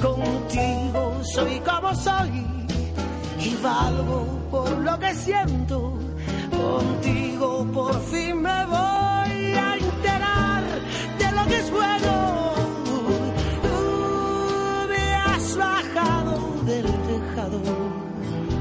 contigo 0.00 1.20
soy 1.22 1.60
como 1.60 1.94
soy 1.94 2.44
y 3.38 3.54
valgo 3.62 4.26
por 4.50 4.70
lo 4.78 4.98
que 4.98 5.14
siento. 5.14 5.98
Contigo 6.50 7.66
por 7.72 8.00
fin 8.00 8.42
me 8.42 8.66
voy 8.66 9.54
a 9.54 9.76
enterar 9.76 10.64
de 11.18 11.32
lo 11.32 11.46
que 11.46 11.56
es 11.56 11.70
bueno. 11.70 12.52
Tú 13.62 14.88
me 14.88 15.14
has 15.14 15.56
bajado 15.56 16.64
del 16.64 16.86
tejado, 16.86 17.60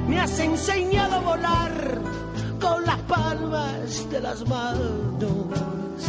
me 0.08 0.20
has 0.20 0.40
enseñado 0.40 1.16
a 1.16 1.20
volar 1.20 2.02
con 2.60 2.86
las 2.86 3.00
palmas 3.00 4.10
de 4.12 4.20
las 4.22 4.48
manos. 4.48 6.02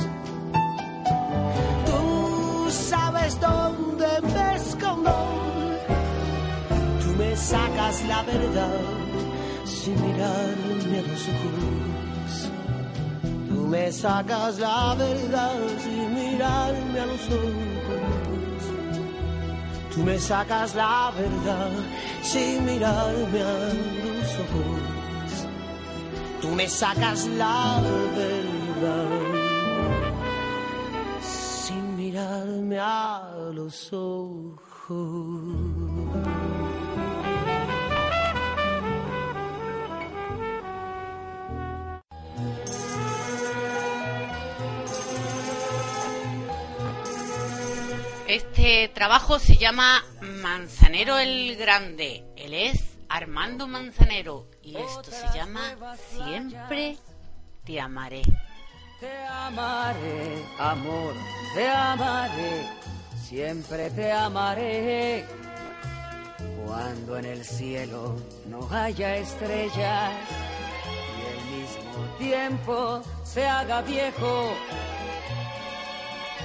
Tú 1.87 2.71
sabes 2.71 3.41
dónde 3.41 3.92
tú 7.01 7.09
me 7.19 7.37
sacas 7.37 8.05
la 8.07 8.23
verdad 8.23 8.81
sin 9.65 9.95
mirarme 9.95 10.99
a 10.99 11.03
los 11.03 11.29
ojos. 11.29 12.51
Tú 13.49 13.67
me 13.67 13.93
sacas 13.93 14.59
la 14.59 14.95
verdad 14.95 15.61
sin 15.83 16.15
mirarme 16.15 17.01
a 17.01 17.07
los 17.07 17.27
ojos. 17.31 17.73
Tú 19.95 20.03
me 20.03 20.19
sacas 20.19 20.75
la 20.75 21.13
verdad 21.17 21.71
sin 22.23 22.65
mirarme 22.65 23.43
a 23.43 23.75
los 24.09 24.31
ojos. 24.45 24.93
Tú 26.41 26.49
me 26.49 26.69
sacas 26.69 27.27
la 27.27 27.81
verdad 28.17 29.09
sin 31.21 31.97
mirarme 31.97 32.79
a 32.79 33.23
los 33.53 33.93
ojos. 33.93 34.72
Este 48.27 48.89
trabajo 48.89 49.39
se 49.39 49.57
llama 49.57 50.03
Manzanero 50.43 51.19
el 51.19 51.57
Grande. 51.57 52.25
Él 52.37 52.55
es 52.55 52.97
Armando 53.09 53.69
Manzanero 53.69 54.49
y 54.63 54.77
esto 54.77 55.05
se 55.05 55.27
llama 55.37 55.97
Siempre 56.09 56.97
te 57.65 57.81
amaré. 57.81 58.23
Te 58.99 59.25
amaré, 59.27 60.45
amor, 60.59 61.15
te 61.55 61.69
amaré, 61.69 62.67
siempre 63.33 63.89
te 63.91 64.13
amaré. 64.13 65.25
Cuando 66.67 67.17
en 67.17 67.25
el 67.25 67.43
cielo 67.45 68.15
no 68.47 68.69
haya 68.71 69.17
estrellas 69.17 70.11
y 71.19 71.23
el 71.33 71.41
mismo 71.57 72.17
tiempo 72.19 73.03
se 73.25 73.47
haga 73.47 73.81
viejo, 73.83 74.53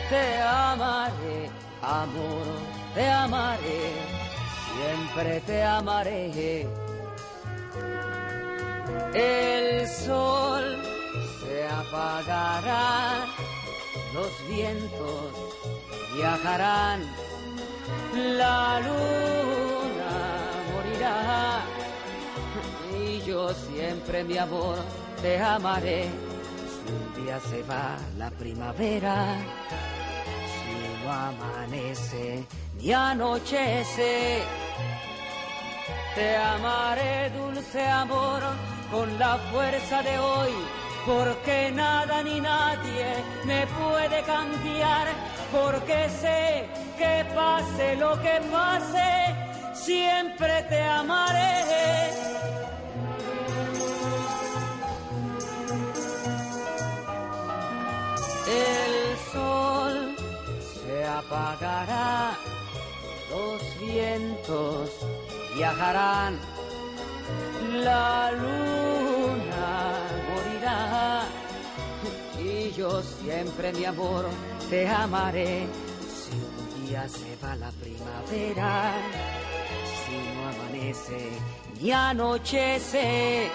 te 0.09 0.41
amaré, 0.41 1.49
amor, 1.81 2.47
te 2.95 3.05
amaré, 3.09 3.81
siempre 4.73 5.41
te 5.41 5.64
amaré. 5.64 6.68
El 9.14 9.88
sol 9.88 10.65
se 11.41 11.68
apagará, 11.68 13.26
los 14.14 14.31
vientos 14.47 15.76
viajarán, 16.18 17.02
la 18.39 18.80
luna 18.80 20.14
morirá. 20.72 21.61
Y 22.99 23.22
yo 23.22 23.53
siempre 23.53 24.23
mi 24.23 24.38
amor 24.38 24.77
te 25.22 25.39
amaré. 25.39 26.10
Si 26.73 26.91
un 26.91 27.26
día 27.26 27.39
se 27.39 27.61
va 27.64 27.98
la 28.18 28.31
primavera, 28.31 29.35
si 30.53 31.06
no 31.06 31.14
amanece 31.14 32.45
ni 32.80 32.94
anochece, 32.94 34.41
te 36.15 36.35
amaré 36.35 37.30
dulce 37.30 37.88
amor 37.88 38.41
con 38.91 39.19
la 39.19 39.38
fuerza 39.52 40.02
de 40.02 40.18
hoy 40.18 40.52
porque 41.07 41.71
nada 41.73 42.21
ni 42.21 42.41
nadie 42.41 43.07
me 43.45 43.65
puede 43.67 44.21
cambiar, 44.23 45.07
porque 45.53 46.09
sé 46.09 46.67
que 46.97 47.25
pase 47.34 47.95
lo 47.95 48.21
que 48.21 48.41
pase, 48.51 49.09
siempre 49.73 50.63
te 50.63 50.84
amaré. 50.84 51.63
El 58.49 59.17
sol 59.31 60.15
se 60.73 61.05
apagará, 61.05 62.35
los 63.29 63.61
vientos 63.79 64.89
viajarán, 65.55 66.38
la 67.85 68.31
luna 68.34 70.16
y 72.39 72.72
yo 72.72 73.02
siempre 73.02 73.73
mi 73.73 73.85
amor 73.85 74.26
te 74.69 74.88
amaré. 74.88 75.68
Si 76.07 76.31
un 76.34 76.85
día 76.85 77.07
se 77.07 77.35
va 77.44 77.56
la 77.56 77.72
primavera, 77.72 78.94
si 80.06 80.15
no 80.35 80.48
amanece 80.49 81.30
ni 81.81 81.91
anochece, 81.91 83.49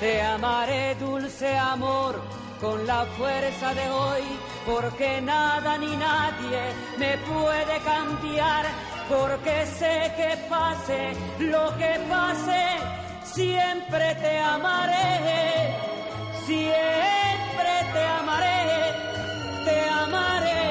te 0.00 0.22
amaré 0.22 0.94
dulce 0.96 1.56
amor 1.56 2.20
con 2.60 2.86
la 2.86 3.04
fuerza 3.16 3.74
de 3.74 3.88
hoy, 3.90 4.22
porque 4.66 5.20
nada 5.20 5.78
ni 5.78 5.94
nadie 5.96 6.60
me 6.98 7.16
puede 7.18 7.78
cambiar, 7.84 8.64
porque 9.08 9.66
sé 9.66 10.12
que 10.16 10.36
pase 10.48 11.12
lo 11.38 11.76
que 11.76 12.00
pase, 12.08 12.64
siempre 13.34 14.14
te 14.16 14.38
amaré, 14.38 15.74
siempre 16.46 17.72
te 17.92 18.04
amaré, 18.20 18.60
te 19.64 19.88
amaré, 19.88 20.67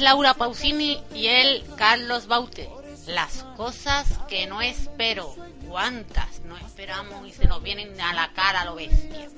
Laura 0.00 0.34
Pausini 0.34 1.02
y 1.14 1.26
él 1.26 1.64
Carlos 1.76 2.26
Baute. 2.26 2.70
Las 3.06 3.44
cosas 3.56 4.06
que 4.28 4.46
no 4.46 4.62
espero. 4.62 5.34
¿Cuántas 5.68 6.40
no 6.44 6.56
esperamos 6.56 7.26
y 7.26 7.32
se 7.32 7.46
nos 7.46 7.62
vienen 7.62 8.00
a 8.00 8.12
la 8.14 8.32
cara 8.32 8.64
lo 8.64 8.76
bestia? 8.76 9.28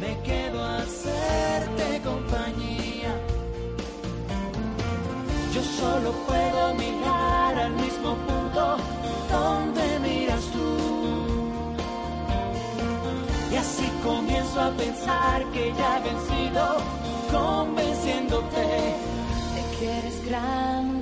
Me 0.00 0.20
quedo 0.22 0.62
a 0.62 0.78
hacerte 0.78 2.00
compañía. 2.02 3.14
Yo 5.54 5.62
solo 5.62 6.12
puedo 6.26 6.74
mirar 6.74 7.58
al 7.58 7.72
mismo 7.72 8.16
punto 8.16 8.76
donde 9.30 9.98
miras 10.00 10.44
tú. 10.52 11.48
Y 13.52 13.56
así 13.56 13.90
comienzo 14.02 14.60
a 14.60 14.70
pensar 14.70 15.44
que 15.52 15.72
ya 15.76 15.98
he 15.98 16.02
vencido, 16.02 16.97
convenciéndote 17.30 18.66
de 19.54 19.78
que 19.78 19.84
eres 19.84 20.24
grande. 20.24 20.97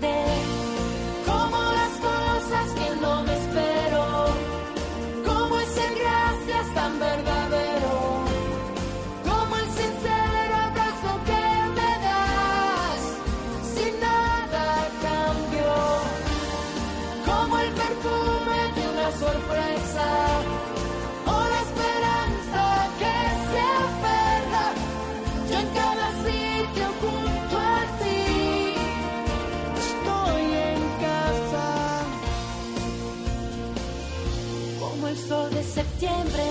septiembre, 36.07 36.45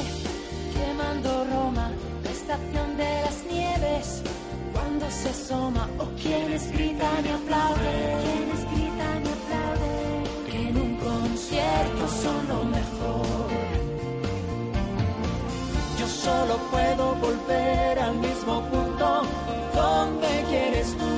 quemando 0.74 1.46
Roma, 1.46 1.92
la 2.24 2.32
estación 2.32 2.98
de 2.98 3.22
las 3.26 3.46
nieves, 3.46 4.22
cuando 4.74 5.10
se 5.10 5.30
asoma, 5.30 5.90
o 5.98 6.04
oh, 6.04 6.10
quienes 6.22 6.72
gritan 6.72 7.26
y 7.26 7.30
aplauden, 7.30 8.18
quienes 8.26 8.62
gritan 8.72 9.20
y 9.24 9.30
aplauden, 9.38 10.24
que 10.50 10.70
en 10.70 10.78
un 10.78 10.96
concierto 10.98 12.08
son 12.24 12.48
lo 12.48 12.64
mejor. 12.66 13.48
Yo 16.00 16.08
solo 16.08 16.58
puedo 16.72 17.16
volver 17.16 18.00
al 18.00 18.16
mismo 18.16 18.62
punto 18.70 19.22
donde 19.74 20.28
quieres 20.50 20.98
tú. 20.98 21.14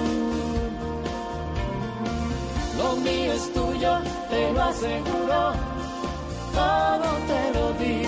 Lo 2.78 2.96
mío 2.98 3.34
es 3.34 3.54
tuyo, 3.54 4.00
te 4.30 4.54
lo 4.54 4.64
aseguro, 4.64 5.54
todo 6.54 7.10
te 7.28 7.60
lo 7.60 7.74
digo 7.74 8.07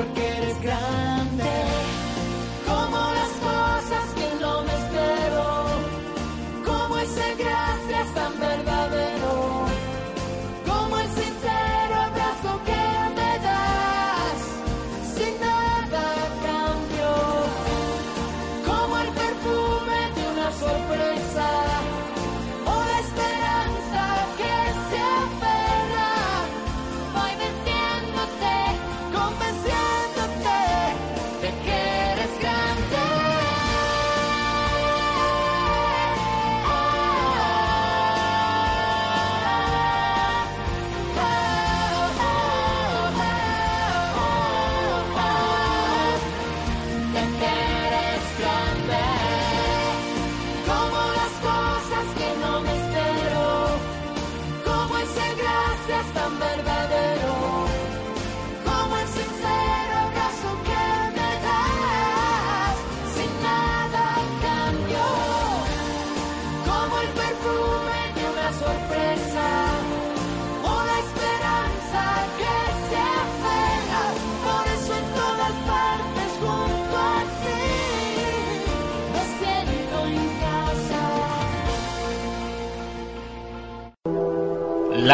porque 0.00 0.22
eres 0.22 0.62
grande. 0.62 1.19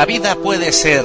La 0.07 0.12
vida 0.12 0.37
puede 0.37 0.70
ser 0.70 1.05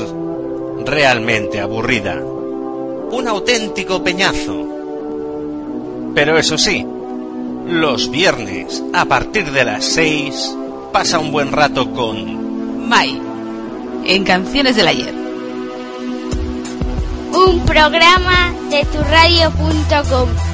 realmente 0.85 1.59
aburrida, 1.59 2.21
un 2.21 3.27
auténtico 3.27 4.03
peñazo. 4.03 4.63
Pero 6.13 6.37
eso 6.37 6.55
sí, 6.59 6.85
los 7.65 8.11
viernes 8.11 8.83
a 8.93 9.05
partir 9.05 9.51
de 9.51 9.65
las 9.65 9.85
6 9.85 10.55
pasa 10.93 11.17
un 11.17 11.31
buen 11.31 11.51
rato 11.51 11.91
con 11.91 12.87
Mai, 12.87 13.19
en 14.05 14.23
Canciones 14.23 14.75
del 14.75 14.87
Ayer. 14.87 15.15
Un 17.33 17.65
programa 17.65 18.53
de 18.69 18.85
turradio.com. 18.85 20.50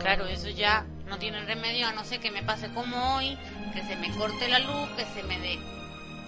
Claro, 0.00 0.26
eso 0.26 0.48
ya 0.48 0.84
no 1.08 1.18
tiene 1.18 1.40
remedio, 1.44 1.86
a 1.86 1.92
no 1.92 2.04
ser 2.04 2.20
que 2.20 2.30
me 2.30 2.42
pase 2.42 2.72
como 2.72 3.16
hoy, 3.16 3.36
que 3.74 3.82
se 3.84 3.96
me 3.96 4.10
corte 4.16 4.48
la 4.48 4.58
luz, 4.60 4.88
que 4.96 5.04
se 5.06 5.22
me 5.24 5.38
de 5.38 5.58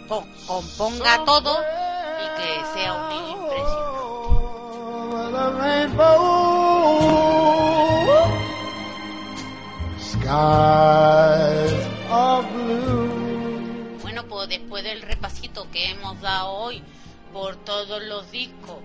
po- 0.08 0.26
componga 0.46 1.24
todo 1.24 1.58
y 1.60 2.40
que 2.40 2.60
sea 2.74 2.92
un 2.94 3.08
niño 3.08 3.30
impresionante. 3.42 4.02
Bueno, 14.02 14.24
pues 14.28 14.48
después 14.48 14.84
del 14.84 15.02
repasito 15.02 15.66
que 15.70 15.90
hemos 15.90 16.20
dado 16.20 16.50
hoy 16.50 16.82
por 17.32 17.56
todos 17.56 18.02
los 18.02 18.30
discos 18.30 18.76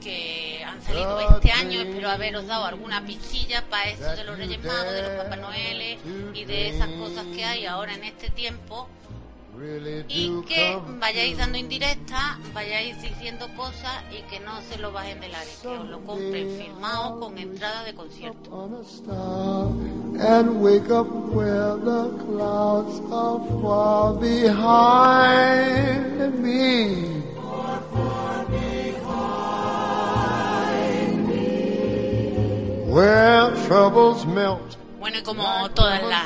que 0.00 0.62
han 0.64 0.82
salido 0.82 1.20
este 1.20 1.52
año, 1.52 1.80
espero 1.80 2.08
haberos 2.08 2.46
dado 2.46 2.64
alguna 2.64 3.04
pistilla 3.04 3.64
para 3.68 3.90
eso 3.90 4.10
de 4.16 4.24
los 4.24 4.38
Reyes 4.38 4.62
Magos, 4.64 4.92
de 4.92 5.02
los 5.02 5.10
Papá 5.22 5.36
Noeles 5.36 5.98
y 6.34 6.44
de 6.44 6.68
esas 6.68 6.88
cosas 6.90 7.24
que 7.34 7.44
hay 7.44 7.66
ahora 7.66 7.94
en 7.94 8.04
este 8.04 8.30
tiempo. 8.30 8.88
Y 10.08 10.42
que 10.42 10.78
vayáis 11.00 11.38
dando 11.38 11.56
indirectas, 11.56 12.36
vayáis 12.52 13.00
diciendo 13.00 13.48
cosas 13.56 14.04
y 14.12 14.20
que 14.30 14.38
no 14.40 14.60
se 14.60 14.76
lo 14.78 14.92
bajen 14.92 15.18
del 15.18 15.34
área, 15.34 15.52
que 15.62 15.68
os 15.68 15.88
lo 15.88 16.00
compren 16.04 16.58
firmado 16.58 17.18
con 17.18 17.38
entrada 17.38 17.82
de 17.84 17.94
concierto. 17.94 18.50
Bueno, 34.98 35.18
y 35.18 35.22
como 35.22 35.68
todas 35.72 36.02
las 36.02 36.22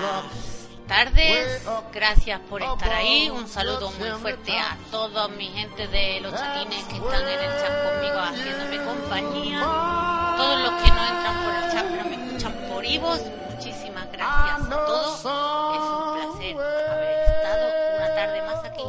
tardes, 0.86 1.66
gracias 1.92 2.38
por 2.48 2.62
estar 2.62 2.92
ahí. 2.92 3.28
Un 3.28 3.48
saludo 3.48 3.90
muy 3.98 4.08
fuerte 4.20 4.56
a 4.56 4.76
todos 4.92 5.32
mi 5.32 5.48
gente 5.48 5.88
de 5.88 6.20
los 6.20 6.32
chatines 6.32 6.84
que 6.84 6.94
están 6.94 7.26
en 7.26 7.40
el 7.40 7.50
chat 7.60 7.72
conmigo 7.90 8.20
haciéndome 8.20 8.84
compañía. 8.84 9.60
Todos 10.36 10.60
los 10.60 10.70
que 10.80 10.90
no 10.92 11.06
entran 11.08 11.42
por 11.42 11.54
el 11.54 11.72
chat 11.72 11.86
pero 11.90 12.04
me 12.04 12.14
escuchan 12.24 12.52
por 12.72 12.84
Ivos, 12.84 13.20
muchísimas 13.52 14.12
gracias 14.12 14.60
a 14.60 14.86
todos. 14.86 15.18
Es 15.18 15.24
un 15.24 16.14
placer 16.14 16.56
haber 16.88 17.18
estado 17.34 17.66
una 17.96 18.14
tarde 18.14 18.42
más 18.42 18.64
aquí. 18.64 18.84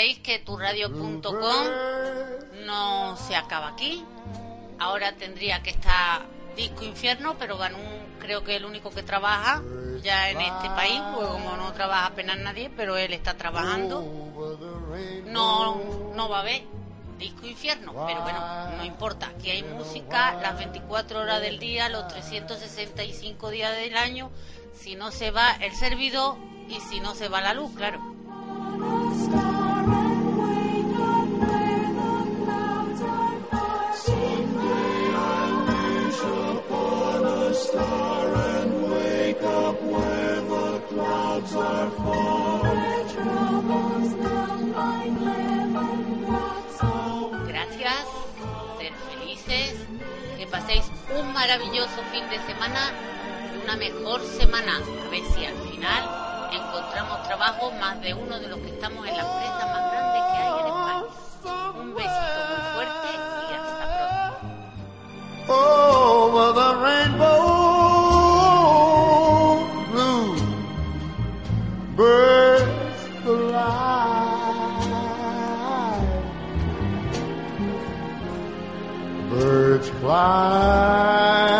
Sabéis 0.00 0.18
que 0.20 0.38
turradio.com 0.38 1.66
no 2.64 3.16
se 3.18 3.36
acaba 3.36 3.68
aquí. 3.68 4.02
Ahora 4.78 5.12
tendría 5.12 5.62
que 5.62 5.68
estar 5.68 6.22
Disco 6.56 6.84
Infierno, 6.84 7.36
pero 7.38 7.58
Ganú 7.58 7.76
creo 8.18 8.42
que 8.42 8.52
es 8.52 8.62
el 8.62 8.64
único 8.64 8.88
que 8.88 9.02
trabaja 9.02 9.62
ya 10.02 10.30
en 10.30 10.40
este 10.40 10.70
país, 10.70 10.98
porque 11.14 11.30
como 11.32 11.54
no 11.58 11.70
trabaja 11.74 12.06
apenas 12.06 12.38
nadie, 12.38 12.70
pero 12.74 12.96
él 12.96 13.12
está 13.12 13.36
trabajando. 13.36 14.00
No, 15.26 15.82
no 16.14 16.28
va 16.30 16.38
a 16.38 16.40
haber 16.40 16.62
Disco 17.18 17.46
Infierno, 17.46 17.92
pero 18.06 18.22
bueno, 18.22 18.40
no 18.78 18.84
importa. 18.86 19.26
Aquí 19.26 19.50
hay 19.50 19.62
música 19.64 20.32
las 20.40 20.56
24 20.56 21.20
horas 21.20 21.42
del 21.42 21.58
día, 21.58 21.90
los 21.90 22.08
365 22.08 23.50
días 23.50 23.76
del 23.76 23.98
año, 23.98 24.30
si 24.74 24.94
no 24.94 25.12
se 25.12 25.30
va 25.30 25.50
el 25.60 25.74
servidor 25.74 26.38
y 26.70 26.80
si 26.80 27.00
no 27.00 27.14
se 27.14 27.28
va 27.28 27.42
la 27.42 27.52
luz, 27.52 27.72
claro. 27.76 28.00
Gracias, 47.48 48.06
ser 48.78 48.92
felices, 49.10 49.74
que 50.38 50.46
paséis 50.46 50.84
un 51.18 51.32
maravilloso 51.32 52.00
fin 52.12 52.28
de 52.30 52.38
semana 52.46 52.92
una 53.64 53.74
mejor 53.76 54.20
semana. 54.22 54.76
A 54.76 55.10
ver 55.10 55.22
si 55.34 55.44
al 55.44 55.56
final 55.56 56.04
encontramos 56.52 57.22
trabajo 57.24 57.72
más 57.72 58.00
de 58.00 58.14
uno 58.14 58.38
de 58.38 58.46
los 58.46 58.60
que 58.60 58.68
estamos 58.68 59.04
en 59.08 59.16
la 59.16 59.22
empresa 59.22 59.66
más 59.66 59.90
grande 59.90 60.20
que 60.30 60.36
hay 60.38 60.60
en 60.60 60.66
España. 60.66 61.02
Un 61.80 61.94
besito 61.94 62.54
muy 62.54 62.68
fuerte 62.74 63.08
y 63.50 63.54
hasta 63.54 63.84
pronto. 63.96 64.60
Oh, 65.48 66.29
fly 80.00 81.59